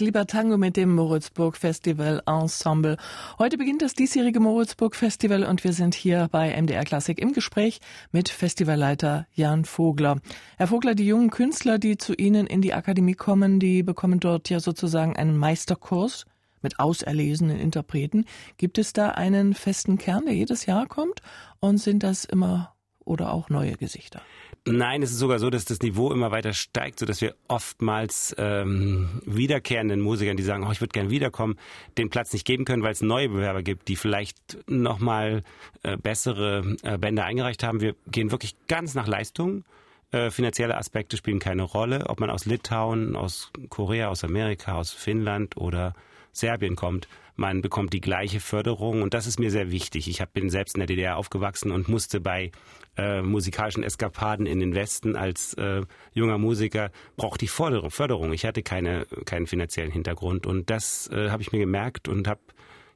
Lieber 0.00 0.26
Tango 0.26 0.56
mit 0.56 0.76
dem 0.76 0.94
Moritzburg 0.94 1.56
Festival 1.56 2.20
Ensemble. 2.26 2.96
Heute 3.38 3.56
beginnt 3.56 3.82
das 3.82 3.94
diesjährige 3.94 4.40
Moritzburg 4.40 4.96
Festival 4.96 5.44
und 5.44 5.62
wir 5.62 5.72
sind 5.72 5.94
hier 5.94 6.28
bei 6.32 6.60
MDR 6.60 6.84
Klassik 6.84 7.20
im 7.20 7.32
Gespräch 7.32 7.80
mit 8.10 8.28
Festivalleiter 8.28 9.26
Jan 9.34 9.64
Vogler. 9.64 10.20
Herr 10.56 10.66
Vogler, 10.66 10.94
die 10.94 11.06
jungen 11.06 11.30
Künstler, 11.30 11.78
die 11.78 11.96
zu 11.96 12.14
Ihnen 12.14 12.46
in 12.46 12.60
die 12.60 12.74
Akademie 12.74 13.14
kommen, 13.14 13.60
die 13.60 13.84
bekommen 13.84 14.18
dort 14.18 14.50
ja 14.50 14.58
sozusagen 14.58 15.16
einen 15.16 15.36
Meisterkurs 15.36 16.26
mit 16.60 16.80
auserlesenen 16.80 17.58
Interpreten. 17.58 18.24
Gibt 18.56 18.78
es 18.78 18.92
da 18.92 19.10
einen 19.10 19.54
festen 19.54 19.98
Kern, 19.98 20.24
der 20.24 20.34
jedes 20.34 20.66
Jahr 20.66 20.86
kommt? 20.86 21.22
Und 21.60 21.78
sind 21.78 22.02
das 22.02 22.24
immer 22.24 22.74
oder 23.08 23.32
auch 23.32 23.48
neue 23.48 23.72
Gesichter? 23.72 24.22
Nein, 24.64 25.02
es 25.02 25.10
ist 25.10 25.18
sogar 25.18 25.38
so, 25.38 25.50
dass 25.50 25.64
das 25.64 25.80
Niveau 25.80 26.12
immer 26.12 26.30
weiter 26.30 26.52
steigt, 26.52 26.98
sodass 26.98 27.20
wir 27.20 27.34
oftmals 27.48 28.34
ähm, 28.38 29.22
wiederkehrenden 29.24 30.00
Musikern, 30.00 30.36
die 30.36 30.42
sagen, 30.42 30.64
oh, 30.66 30.70
ich 30.70 30.80
würde 30.80 30.92
gerne 30.92 31.10
wiederkommen, 31.10 31.56
den 31.96 32.10
Platz 32.10 32.32
nicht 32.32 32.46
geben 32.46 32.64
können, 32.64 32.82
weil 32.82 32.92
es 32.92 33.00
neue 33.00 33.30
Bewerber 33.30 33.62
gibt, 33.62 33.88
die 33.88 33.96
vielleicht 33.96 34.58
nochmal 34.68 35.42
äh, 35.82 35.96
bessere 35.96 36.76
äh, 36.82 36.98
Bände 36.98 37.24
eingereicht 37.24 37.62
haben. 37.62 37.80
Wir 37.80 37.94
gehen 38.08 38.30
wirklich 38.30 38.56
ganz 38.66 38.94
nach 38.94 39.06
Leistung. 39.06 39.64
Äh, 40.10 40.30
finanzielle 40.30 40.76
Aspekte 40.76 41.16
spielen 41.16 41.38
keine 41.38 41.62
Rolle, 41.62 42.06
ob 42.08 42.20
man 42.20 42.30
aus 42.30 42.44
Litauen, 42.44 43.16
aus 43.16 43.50
Korea, 43.70 44.08
aus 44.08 44.24
Amerika, 44.24 44.74
aus 44.74 44.92
Finnland 44.92 45.56
oder 45.56 45.94
Serbien 46.32 46.76
kommt. 46.76 47.08
Man 47.40 47.62
bekommt 47.62 47.92
die 47.92 48.00
gleiche 48.00 48.40
Förderung 48.40 49.00
und 49.00 49.14
das 49.14 49.28
ist 49.28 49.38
mir 49.38 49.52
sehr 49.52 49.70
wichtig. 49.70 50.08
Ich 50.08 50.20
bin 50.30 50.50
selbst 50.50 50.74
in 50.74 50.80
der 50.80 50.88
DDR 50.88 51.16
aufgewachsen 51.16 51.70
und 51.70 51.88
musste 51.88 52.20
bei 52.20 52.50
äh, 52.96 53.22
musikalischen 53.22 53.84
Eskapaden 53.84 54.44
in 54.44 54.58
den 54.58 54.74
Westen 54.74 55.14
als 55.14 55.54
äh, 55.54 55.82
junger 56.12 56.36
Musiker 56.36 56.90
brauchte 57.16 57.44
ich 57.44 57.52
Förderung, 57.52 57.92
Förderung. 57.92 58.32
Ich 58.32 58.44
hatte 58.44 58.64
keine, 58.64 59.06
keinen 59.24 59.46
finanziellen 59.46 59.92
Hintergrund 59.92 60.48
und 60.48 60.68
das 60.68 61.08
äh, 61.12 61.30
habe 61.30 61.40
ich 61.40 61.52
mir 61.52 61.60
gemerkt 61.60 62.08
und 62.08 62.26
habe 62.26 62.40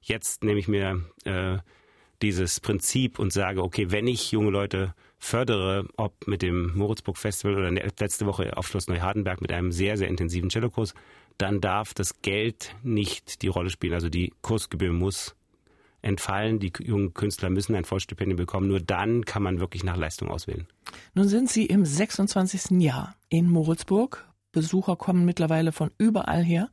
jetzt 0.01 0.43
nehme 0.43 0.59
ich 0.59 0.67
mir 0.67 1.05
äh, 1.23 1.59
dieses 2.21 2.59
Prinzip 2.59 3.21
und 3.21 3.33
sage, 3.33 3.63
okay, 3.63 3.93
wenn 3.93 4.09
ich 4.09 4.33
junge 4.33 4.51
Leute 4.51 4.93
fördere, 5.21 5.87
ob 5.97 6.27
mit 6.27 6.43
dem 6.43 6.77
Moritzburg 6.77 7.17
Festival 7.17 7.57
oder 7.57 7.71
letzte 7.71 8.27
Woche 8.27 8.57
auf 8.57 8.67
Schloss 8.67 8.89
Neuhardenberg 8.89 9.41
mit 9.41 9.53
einem 9.53 9.71
sehr, 9.71 9.97
sehr 9.97 10.09
intensiven 10.09 10.51
Cellokurs, 10.51 10.95
dann 11.43 11.61
darf 11.61 11.93
das 11.93 12.23
Geld 12.23 12.75
nicht 12.83 13.43
die 13.43 13.49
Rolle 13.49 13.71
spielen. 13.71 13.95
Also 13.95 14.09
die 14.09 14.33
Kursgebühr 14.43 14.93
muss 14.93 15.35
entfallen. 16.01 16.59
Die 16.59 16.73
jungen 16.81 17.15
Künstler 17.15 17.51
müssen 17.51 17.75
ein 17.75 17.85
Vollstipendium 17.85 18.37
bekommen. 18.37 18.69
Nur 18.69 18.81
dann 18.81 19.25
kann 19.25 19.43
man 19.43 19.61
wirklich 19.61 19.85
nach 19.85 19.97
Leistung 19.97 20.31
auswählen. 20.31 20.67
Nun 21.15 21.29
sind 21.29 21.51
Sie 21.51 21.67
im 21.67 21.85
26. 21.85 22.81
Jahr 22.81 23.17
in 23.29 23.51
Moritzburg. 23.51 24.29
Besucher 24.53 24.97
kommen 24.97 25.25
mittlerweile 25.25 25.73
von 25.73 25.91
überall 25.99 26.45
her. 26.45 26.71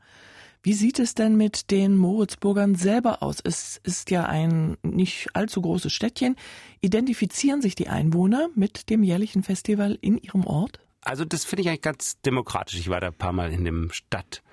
Wie 0.61 0.73
sieht 0.73 0.99
es 0.99 1.15
denn 1.15 1.37
mit 1.37 1.71
den 1.71 1.95
Moritzburgern 1.95 2.75
selber 2.75 3.23
aus? 3.23 3.37
Es 3.41 3.79
ist 3.83 4.11
ja 4.11 4.25
ein 4.25 4.77
nicht 4.83 5.29
allzu 5.33 5.61
großes 5.61 5.93
Städtchen. 5.93 6.35
Identifizieren 6.81 7.61
sich 7.61 7.75
die 7.75 7.87
Einwohner 7.87 8.49
mit 8.55 8.89
dem 8.89 9.01
jährlichen 9.01 9.41
Festival 9.41 9.97
in 10.01 10.17
ihrem 10.17 10.45
Ort? 10.45 10.81
Also 11.01 11.23
das 11.23 11.45
finde 11.45 11.61
ich 11.61 11.69
eigentlich 11.69 11.81
ganz 11.81 12.19
demokratisch. 12.21 12.77
Ich 12.77 12.89
war 12.89 12.99
da 12.99 13.07
ein 13.07 13.13
paar 13.13 13.31
Mal 13.31 13.53
in 13.53 13.63
dem 13.63 13.89
Stadt 13.91 14.43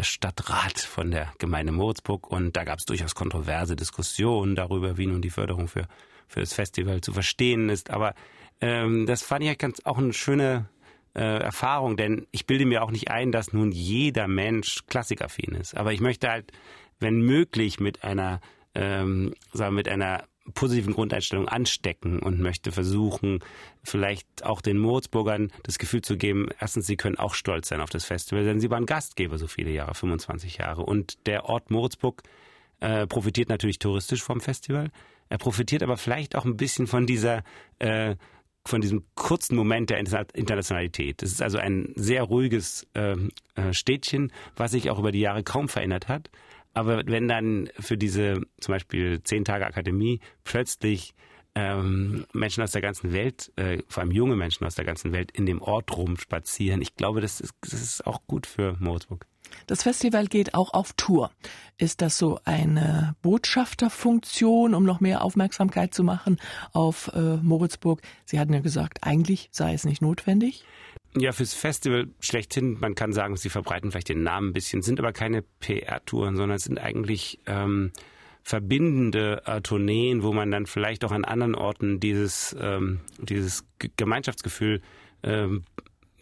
Stadtrat 0.00 0.78
von 0.78 1.10
der 1.10 1.32
Gemeinde 1.38 1.72
Moritzburg 1.72 2.30
und 2.30 2.56
da 2.56 2.64
gab 2.64 2.78
es 2.78 2.84
durchaus 2.86 3.14
kontroverse 3.14 3.76
Diskussionen 3.76 4.54
darüber, 4.54 4.96
wie 4.96 5.06
nun 5.06 5.22
die 5.22 5.30
Förderung 5.30 5.68
für, 5.68 5.86
für 6.28 6.40
das 6.40 6.52
Festival 6.52 7.00
zu 7.00 7.12
verstehen 7.12 7.68
ist. 7.68 7.90
Aber 7.90 8.14
ähm, 8.60 9.06
das 9.06 9.22
fand 9.22 9.44
ich 9.44 9.58
ganz 9.58 9.80
auch 9.84 9.98
eine 9.98 10.12
schöne 10.12 10.68
äh, 11.14 11.42
Erfahrung, 11.42 11.96
denn 11.96 12.26
ich 12.30 12.46
bilde 12.46 12.64
mir 12.64 12.82
auch 12.82 12.90
nicht 12.90 13.10
ein, 13.10 13.32
dass 13.32 13.52
nun 13.52 13.70
jeder 13.70 14.28
Mensch 14.28 14.86
klassikaffin 14.86 15.54
ist. 15.54 15.76
Aber 15.76 15.92
ich 15.92 16.00
möchte 16.00 16.30
halt, 16.30 16.52
wenn 17.00 17.20
möglich, 17.20 17.80
mit 17.80 18.04
einer, 18.04 18.40
ähm, 18.74 19.34
sagen 19.52 19.74
wir, 19.74 19.78
mit 19.78 19.88
einer 19.88 20.24
positiven 20.54 20.92
Grundeinstellung 20.92 21.48
anstecken 21.48 22.18
und 22.18 22.40
möchte 22.40 22.72
versuchen, 22.72 23.40
vielleicht 23.84 24.44
auch 24.44 24.60
den 24.60 24.78
Moritzburgern 24.78 25.52
das 25.62 25.78
Gefühl 25.78 26.02
zu 26.02 26.16
geben, 26.16 26.48
erstens, 26.58 26.86
sie 26.86 26.96
können 26.96 27.16
auch 27.16 27.34
stolz 27.34 27.68
sein 27.68 27.80
auf 27.80 27.90
das 27.90 28.04
Festival, 28.04 28.44
denn 28.44 28.60
sie 28.60 28.70
waren 28.70 28.86
Gastgeber 28.86 29.38
so 29.38 29.46
viele 29.46 29.70
Jahre, 29.70 29.94
25 29.94 30.58
Jahre. 30.58 30.82
Und 30.82 31.26
der 31.26 31.44
Ort 31.44 31.70
Moritzburg 31.70 32.22
äh, 32.80 33.06
profitiert 33.06 33.48
natürlich 33.48 33.78
touristisch 33.78 34.22
vom 34.22 34.40
Festival. 34.40 34.90
Er 35.28 35.38
profitiert 35.38 35.82
aber 35.82 35.96
vielleicht 35.96 36.34
auch 36.36 36.44
ein 36.44 36.56
bisschen 36.56 36.86
von 36.86 37.06
dieser 37.06 37.44
äh, 37.78 38.16
von 38.64 38.80
diesem 38.80 39.04
kurzen 39.14 39.56
Moment 39.56 39.90
der 39.90 39.98
Internationalität. 39.98 41.22
Es 41.22 41.32
ist 41.32 41.42
also 41.42 41.58
ein 41.58 41.92
sehr 41.96 42.22
ruhiges 42.22 42.86
ähm, 42.94 43.30
äh, 43.56 43.72
Städtchen, 43.72 44.32
was 44.56 44.70
sich 44.70 44.90
auch 44.90 44.98
über 44.98 45.10
die 45.10 45.20
Jahre 45.20 45.42
kaum 45.42 45.68
verändert 45.68 46.08
hat. 46.08 46.30
Aber 46.74 47.02
wenn 47.06 47.28
dann 47.28 47.68
für 47.78 47.96
diese 47.96 48.40
zum 48.60 48.72
Beispiel 48.72 49.22
zehn 49.22 49.44
Tage 49.44 49.66
Akademie 49.66 50.20
plötzlich 50.44 51.14
ähm, 51.54 52.24
Menschen 52.32 52.62
aus 52.62 52.72
der 52.72 52.80
ganzen 52.80 53.12
Welt, 53.12 53.52
äh, 53.56 53.82
vor 53.88 54.02
allem 54.02 54.12
junge 54.12 54.36
Menschen 54.36 54.66
aus 54.66 54.74
der 54.74 54.84
ganzen 54.84 55.12
Welt, 55.12 55.30
in 55.32 55.46
dem 55.46 55.60
Ort 55.60 55.94
rumspazieren, 55.96 56.80
ich 56.80 56.96
glaube, 56.96 57.20
das 57.20 57.40
ist, 57.40 57.52
das 57.60 57.74
ist 57.74 58.06
auch 58.06 58.22
gut 58.26 58.46
für 58.46 58.76
Moritzburg. 58.80 59.26
Das 59.66 59.82
Festival 59.82 60.26
geht 60.26 60.54
auch 60.54 60.72
auf 60.72 60.94
Tour. 60.94 61.30
Ist 61.76 62.00
das 62.00 62.16
so 62.16 62.40
eine 62.44 63.16
Botschafterfunktion, 63.20 64.74
um 64.74 64.84
noch 64.84 65.00
mehr 65.00 65.22
Aufmerksamkeit 65.22 65.92
zu 65.92 66.04
machen 66.04 66.38
auf 66.72 67.10
äh, 67.14 67.36
Moritzburg? 67.36 68.00
Sie 68.24 68.40
hatten 68.40 68.54
ja 68.54 68.60
gesagt, 68.60 68.98
eigentlich 69.02 69.48
sei 69.52 69.74
es 69.74 69.84
nicht 69.84 70.00
notwendig. 70.00 70.64
Ja, 71.16 71.32
fürs 71.32 71.52
Festival 71.52 72.08
schlechthin, 72.20 72.78
man 72.80 72.94
kann 72.94 73.12
sagen, 73.12 73.36
sie 73.36 73.50
verbreiten 73.50 73.90
vielleicht 73.90 74.08
den 74.08 74.22
Namen 74.22 74.48
ein 74.50 74.52
bisschen, 74.52 74.80
sind 74.80 74.98
aber 74.98 75.12
keine 75.12 75.42
PR-Touren, 75.60 76.36
sondern 76.36 76.56
es 76.56 76.64
sind 76.64 76.78
eigentlich 76.78 77.38
ähm, 77.46 77.92
verbindende 78.42 79.42
äh, 79.44 79.60
Tourneen, 79.60 80.22
wo 80.22 80.32
man 80.32 80.50
dann 80.50 80.66
vielleicht 80.66 81.04
auch 81.04 81.12
an 81.12 81.24
anderen 81.24 81.54
Orten 81.54 82.00
dieses, 82.00 82.56
ähm, 82.58 83.00
dieses 83.18 83.64
Gemeinschaftsgefühl 83.96 84.80
ähm, 85.22 85.64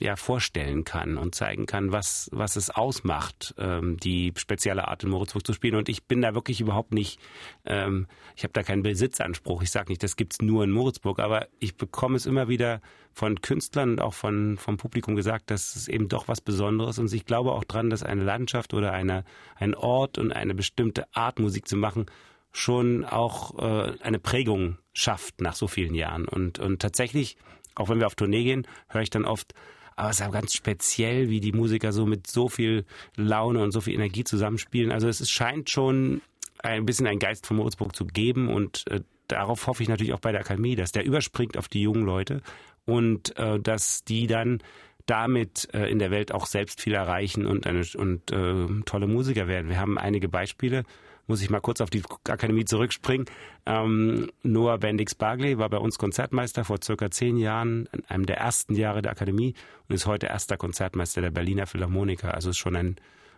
ja 0.00 0.16
vorstellen 0.16 0.84
kann 0.84 1.18
und 1.18 1.34
zeigen 1.34 1.66
kann, 1.66 1.92
was 1.92 2.30
was 2.32 2.56
es 2.56 2.70
ausmacht, 2.70 3.54
ähm, 3.58 3.98
die 3.98 4.32
spezielle 4.36 4.88
Art 4.88 5.04
in 5.04 5.10
Moritzburg 5.10 5.46
zu 5.46 5.52
spielen. 5.52 5.76
Und 5.76 5.88
ich 5.88 6.04
bin 6.04 6.22
da 6.22 6.34
wirklich 6.34 6.60
überhaupt 6.60 6.92
nicht, 6.92 7.20
ähm, 7.66 8.06
ich 8.34 8.42
habe 8.42 8.52
da 8.54 8.62
keinen 8.62 8.82
Besitzanspruch. 8.82 9.62
Ich 9.62 9.70
sage 9.70 9.90
nicht, 9.90 10.02
das 10.02 10.16
gibt's 10.16 10.40
nur 10.40 10.64
in 10.64 10.70
Moritzburg, 10.70 11.20
aber 11.20 11.48
ich 11.58 11.76
bekomme 11.76 12.16
es 12.16 12.26
immer 12.26 12.48
wieder 12.48 12.80
von 13.12 13.42
Künstlern 13.42 13.90
und 13.90 14.00
auch 14.00 14.14
von 14.14 14.56
vom 14.56 14.78
Publikum 14.78 15.16
gesagt, 15.16 15.50
dass 15.50 15.76
es 15.76 15.86
eben 15.86 16.08
doch 16.08 16.28
was 16.28 16.40
Besonderes 16.40 16.96
ist. 16.96 16.98
Und 16.98 17.12
ich 17.12 17.26
glaube 17.26 17.52
auch 17.52 17.64
dran, 17.64 17.90
dass 17.90 18.02
eine 18.02 18.24
Landschaft 18.24 18.72
oder 18.72 18.92
eine 18.92 19.24
ein 19.56 19.74
Ort 19.74 20.16
und 20.16 20.32
eine 20.32 20.54
bestimmte 20.54 21.04
Art 21.14 21.38
Musik 21.38 21.68
zu 21.68 21.76
machen 21.76 22.06
schon 22.52 23.04
auch 23.04 23.58
äh, 23.58 23.92
eine 24.00 24.18
Prägung 24.18 24.78
schafft 24.92 25.40
nach 25.40 25.54
so 25.54 25.68
vielen 25.68 25.94
Jahren. 25.94 26.26
Und 26.26 26.58
und 26.58 26.80
tatsächlich, 26.80 27.36
auch 27.74 27.90
wenn 27.90 28.00
wir 28.00 28.06
auf 28.06 28.14
Tournee 28.14 28.44
gehen, 28.44 28.66
höre 28.88 29.02
ich 29.02 29.10
dann 29.10 29.26
oft 29.26 29.54
aber 30.00 30.10
es 30.10 30.20
ist 30.20 30.26
auch 30.26 30.32
ganz 30.32 30.54
speziell, 30.54 31.28
wie 31.28 31.40
die 31.40 31.52
Musiker 31.52 31.92
so 31.92 32.06
mit 32.06 32.26
so 32.26 32.48
viel 32.48 32.86
Laune 33.16 33.62
und 33.62 33.70
so 33.70 33.82
viel 33.82 33.94
Energie 33.94 34.24
zusammenspielen. 34.24 34.92
Also 34.92 35.08
es 35.08 35.28
scheint 35.28 35.68
schon 35.68 36.22
ein 36.62 36.86
bisschen 36.86 37.06
ein 37.06 37.18
Geist 37.18 37.46
von 37.46 37.58
Moritzburg 37.58 37.94
zu 37.94 38.06
geben 38.06 38.48
und 38.48 38.84
äh, 38.88 39.00
darauf 39.28 39.66
hoffe 39.66 39.82
ich 39.82 39.90
natürlich 39.90 40.14
auch 40.14 40.20
bei 40.20 40.32
der 40.32 40.40
Akademie, 40.40 40.74
dass 40.74 40.92
der 40.92 41.04
überspringt 41.04 41.58
auf 41.58 41.68
die 41.68 41.82
jungen 41.82 42.04
Leute 42.04 42.40
und 42.86 43.36
äh, 43.36 43.60
dass 43.60 44.02
die 44.04 44.26
dann 44.26 44.62
damit 45.06 45.68
äh, 45.72 45.90
in 45.90 45.98
der 45.98 46.10
Welt 46.10 46.32
auch 46.32 46.46
selbst 46.46 46.80
viel 46.80 46.94
erreichen 46.94 47.46
und, 47.46 47.66
eine, 47.66 47.84
und 47.96 48.30
äh, 48.30 48.82
tolle 48.84 49.06
Musiker 49.06 49.48
werden. 49.48 49.68
Wir 49.68 49.80
haben 49.80 49.98
einige 49.98 50.28
Beispiele 50.28 50.84
muss 51.30 51.42
ich 51.42 51.48
mal 51.48 51.60
kurz 51.60 51.80
auf 51.80 51.90
die 51.90 52.02
Akademie 52.28 52.64
zurückspringen. 52.64 53.26
Ähm, 53.64 54.30
Noah 54.42 54.78
Bendix 54.78 55.14
Bargley 55.14 55.58
war 55.58 55.70
bei 55.70 55.78
uns 55.78 55.96
Konzertmeister 55.96 56.64
vor 56.64 56.78
circa 56.82 57.10
zehn 57.10 57.36
Jahren, 57.36 57.88
in 57.92 58.04
einem 58.06 58.26
der 58.26 58.38
ersten 58.38 58.74
Jahre 58.74 59.00
der 59.00 59.12
Akademie 59.12 59.54
und 59.88 59.94
ist 59.94 60.06
heute 60.06 60.26
erster 60.26 60.56
Konzertmeister 60.56 61.22
der 61.22 61.30
Berliner 61.30 61.66
Philharmoniker. 61.66 62.34
Also 62.34 62.50
ist 62.50 62.58
schon 62.58 62.74
ein, 62.74 62.96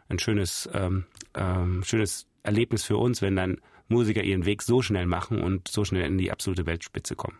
ein 0.08 0.18
schönes, 0.18 0.68
ähm, 0.72 1.04
ähm, 1.34 1.84
schönes 1.84 2.26
Erlebnis 2.42 2.82
für 2.82 2.96
uns, 2.96 3.20
wenn 3.20 3.36
dann 3.36 3.60
Musiker 3.88 4.22
ihren 4.22 4.46
Weg 4.46 4.62
so 4.62 4.80
schnell 4.80 5.06
machen 5.06 5.42
und 5.42 5.68
so 5.68 5.84
schnell 5.84 6.06
in 6.06 6.16
die 6.16 6.32
absolute 6.32 6.64
Weltspitze 6.64 7.14
kommen. 7.14 7.36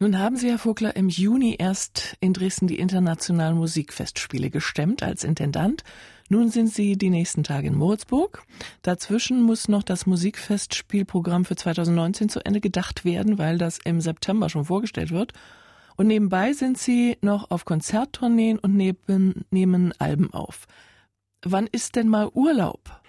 Nun 0.00 0.16
haben 0.16 0.36
Sie, 0.36 0.48
Herr 0.48 0.58
Vogler, 0.58 0.94
im 0.94 1.08
Juni 1.08 1.56
erst 1.58 2.16
in 2.20 2.32
Dresden 2.32 2.68
die 2.68 2.78
internationalen 2.78 3.56
Musikfestspiele 3.56 4.48
gestemmt 4.48 5.02
als 5.02 5.24
Intendant. 5.24 5.82
Nun 6.28 6.50
sind 6.50 6.68
Sie 6.68 6.96
die 6.96 7.10
nächsten 7.10 7.42
Tage 7.42 7.66
in 7.66 7.74
Moritzburg. 7.74 8.44
Dazwischen 8.82 9.42
muss 9.42 9.66
noch 9.66 9.82
das 9.82 10.06
Musikfestspielprogramm 10.06 11.44
für 11.44 11.56
2019 11.56 12.28
zu 12.28 12.46
Ende 12.46 12.60
gedacht 12.60 13.04
werden, 13.04 13.38
weil 13.38 13.58
das 13.58 13.78
im 13.78 14.00
September 14.00 14.48
schon 14.48 14.66
vorgestellt 14.66 15.10
wird. 15.10 15.32
Und 15.96 16.06
nebenbei 16.06 16.52
sind 16.52 16.78
Sie 16.78 17.16
noch 17.20 17.50
auf 17.50 17.64
Konzerttourneen 17.64 18.60
und 18.60 18.76
neben, 18.76 19.46
nehmen 19.50 19.92
Alben 19.98 20.32
auf. 20.32 20.66
Wann 21.42 21.66
ist 21.66 21.96
denn 21.96 22.06
mal 22.06 22.30
Urlaub? 22.34 23.00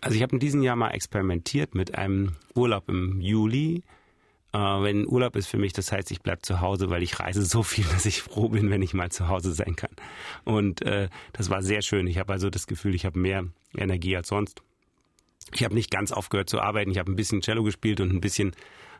Also 0.00 0.16
ich 0.16 0.22
habe 0.22 0.36
in 0.36 0.40
diesem 0.40 0.62
Jahr 0.62 0.76
mal 0.76 0.92
experimentiert 0.92 1.74
mit 1.74 1.96
einem 1.96 2.32
Urlaub 2.54 2.88
im 2.88 3.20
Juli 3.20 3.82
äh, 4.52 4.58
wenn 4.58 5.06
Urlaub 5.06 5.36
ist 5.36 5.46
für 5.46 5.58
mich, 5.58 5.72
das 5.72 5.92
heißt, 5.92 6.10
ich 6.10 6.22
bleib 6.22 6.44
zu 6.44 6.60
Hause, 6.60 6.90
weil 6.90 7.02
ich 7.02 7.20
reise 7.20 7.44
so 7.44 7.62
viel, 7.62 7.84
dass 7.92 8.06
ich 8.06 8.22
froh 8.22 8.48
bin, 8.48 8.70
wenn 8.70 8.82
ich 8.82 8.94
mal 8.94 9.10
zu 9.10 9.28
Hause 9.28 9.52
sein 9.52 9.76
kann. 9.76 9.90
Und 10.44 10.82
äh, 10.82 11.08
das 11.32 11.50
war 11.50 11.62
sehr 11.62 11.82
schön. 11.82 12.06
Ich 12.06 12.18
habe 12.18 12.32
also 12.32 12.50
das 12.50 12.66
Gefühl, 12.66 12.94
ich 12.94 13.04
habe 13.04 13.18
mehr 13.18 13.44
Energie 13.76 14.16
als 14.16 14.28
sonst. 14.28 14.62
Ich 15.52 15.64
habe 15.64 15.74
nicht 15.74 15.90
ganz 15.90 16.12
aufgehört 16.12 16.50
zu 16.50 16.60
arbeiten. 16.60 16.90
Ich 16.90 16.98
habe 16.98 17.10
ein 17.10 17.16
bisschen 17.16 17.42
Cello 17.42 17.62
gespielt 17.62 18.00
und 18.00 18.12
ein 18.12 18.20
bisschen 18.20 18.52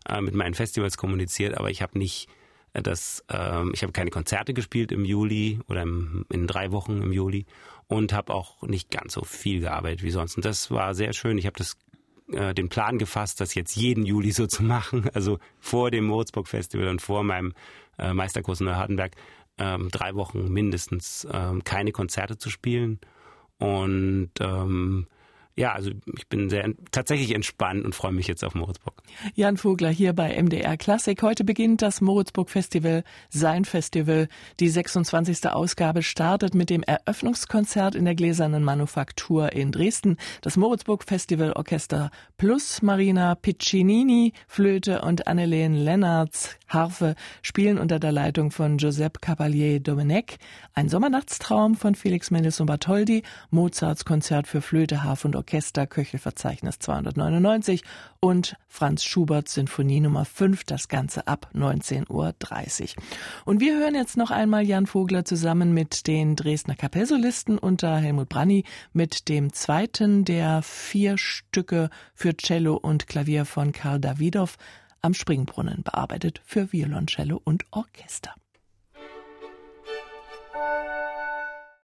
äh, 0.09 0.21
mit 0.21 0.35
meinen 0.35 0.55
Festivals 0.55 0.97
kommuniziert, 0.97 1.57
aber 1.57 1.71
ich 1.71 1.83
habe 1.83 1.99
nicht 1.99 2.29
äh, 2.73 2.83
das, 2.83 3.25
äh, 3.29 3.69
ich 3.73 3.83
habe 3.83 3.93
keine 3.93 4.11
Konzerte 4.11 4.55
gespielt 4.55 4.93
im 4.93 5.05
Juli 5.05 5.61
oder 5.69 5.83
im, 5.83 6.27
in 6.31 6.47
drei 6.47 6.73
Wochen 6.73 7.03
im 7.03 7.13
Juli 7.13 7.47
und 7.89 8.13
habe 8.13 8.33
auch 8.33 8.63
nicht 8.63 8.91
ganz 8.91 9.15
so 9.15 9.25
viel 9.25 9.61
gearbeitet 9.61 10.03
wie 10.03 10.11
sonst. 10.11 10.37
Und 10.37 10.45
das 10.45 10.71
war 10.71 10.95
sehr 10.95 11.13
schön. 11.13 11.39
Ich 11.39 11.47
habe 11.47 11.59
das 11.59 11.77
äh, 12.33 12.55
den 12.55 12.69
Plan 12.69 12.99
gefasst, 12.99 13.41
das 13.41 13.55
jetzt 13.55 13.77
jeden 13.77 14.05
Juli 14.05 14.33
so 14.33 14.47
zu 14.47 14.63
machen, 14.63 15.09
also 15.15 15.39
vor 15.59 15.91
dem 15.91 16.07
Moritzburg 16.07 16.49
Festival 16.49 16.89
und 16.89 17.03
vor 17.03 17.25
meinem 17.25 17.53
äh, 17.99 18.13
Meisterkurs 18.13 18.61
in 18.61 18.67
Neuhardenberg, 18.67 19.13
ähm, 19.59 19.89
drei 19.91 20.15
Wochen 20.15 20.49
mindestens 20.53 21.27
ähm, 21.33 21.65
keine 21.65 21.93
Konzerte 21.93 22.39
zu 22.39 22.51
spielen. 22.51 22.99
Und 23.59 24.31
ähm, 24.41 25.07
ja, 25.57 25.73
also 25.73 25.91
ich 26.17 26.29
bin 26.29 26.49
sehr 26.49 26.73
tatsächlich 26.91 27.35
entspannt 27.35 27.85
und 27.85 27.95
freue 27.95 28.13
mich 28.13 28.27
jetzt 28.27 28.45
auf 28.45 28.55
Moritzburg. 28.55 28.95
Jan 29.35 29.57
Vogler 29.57 29.91
hier 29.91 30.13
bei 30.13 30.41
MDR 30.41 30.77
Klassik. 30.77 31.23
Heute 31.23 31.45
beginnt 31.45 31.83
das 31.83 32.01
Moritzburg 32.01 32.49
Festival, 32.49 33.05
sein 33.29 33.65
Festival. 33.65 34.29
Die 34.59 34.69
26. 34.69 35.49
Ausgabe 35.49 36.03
startet 36.03 36.55
mit 36.55 36.71
dem 36.71 36.83
Eröffnungskonzert 36.83 37.95
in 37.95 38.05
der 38.05 38.15
Gläsernen 38.15 38.65
Manufaktur 38.65 39.53
in 39.53 39.73
Dresden. 39.73 40.17
Das 40.41 40.57
Moritzburg 40.57 41.05
Festival 41.05 41.53
Orchester 41.53 42.11
plus 42.39 42.81
Marina 42.81 43.35
Piccinini, 43.35 44.33
Flöte 44.47 45.03
und 45.03 45.27
Annelene 45.27 45.77
Lennartz, 45.77 46.57
Harfe 46.69 47.17
spielen 47.43 47.79
unter 47.79 47.99
der 47.99 48.13
Leitung 48.13 48.51
von 48.51 48.79
Giuseppe 48.79 49.21
Cavalier 49.21 49.81
Domenech. 49.81 50.39
Ein 50.73 50.89
Sommernachtstraum 50.89 51.75
von 51.75 51.95
Felix 51.95 52.31
Mendelssohn 52.31 52.67
Bartholdy, 52.67 53.25
Mozarts 53.51 54.05
Konzert 54.05 54.47
für 54.47 54.63
Flöte, 54.63 55.03
Harfe 55.03 55.27
und 55.27 55.37
Orchester 55.41 55.87
Köchelverzeichnis 55.87 56.81
299 56.81 57.83
und 58.21 58.57
Franz 58.69 59.05
Schubert 59.05 59.49
Sinfonie 59.49 60.01
Nummer 60.01 60.27
5, 60.27 60.65
das 60.65 60.89
Ganze 60.89 61.27
ab 61.27 61.51
19.30 61.55 62.11
Uhr. 62.11 63.03
Und 63.47 63.61
wir 63.61 63.79
hören 63.79 63.95
jetzt 63.95 64.19
noch 64.19 64.31
einmal 64.31 64.67
Jan 64.67 64.87
Vogler 64.87 65.25
zusammen 65.25 65.73
mit 65.73 66.07
den 66.07 66.37
Dresdner 66.37 66.75
Kapellsolisten 66.75 67.57
unter 67.57 67.97
Helmut 67.97 68.29
Branny 68.29 68.65
mit 68.93 69.31
dem 69.31 69.51
zweiten 69.55 70.27
der 70.27 70.61
vier 70.61 71.17
Stücke 71.17 71.89
für 72.15 72.37
Cello 72.37 72.75
und 72.77 73.07
Klavier 73.07 73.47
von 73.47 73.73
Karl 73.73 73.99
Davidow 73.99 74.51
am 75.01 75.15
Springbrunnen 75.15 75.83
bearbeitet 75.83 76.43
für 76.45 76.71
Violoncello 76.71 77.41
und 77.43 77.65
Orchester. 77.71 78.35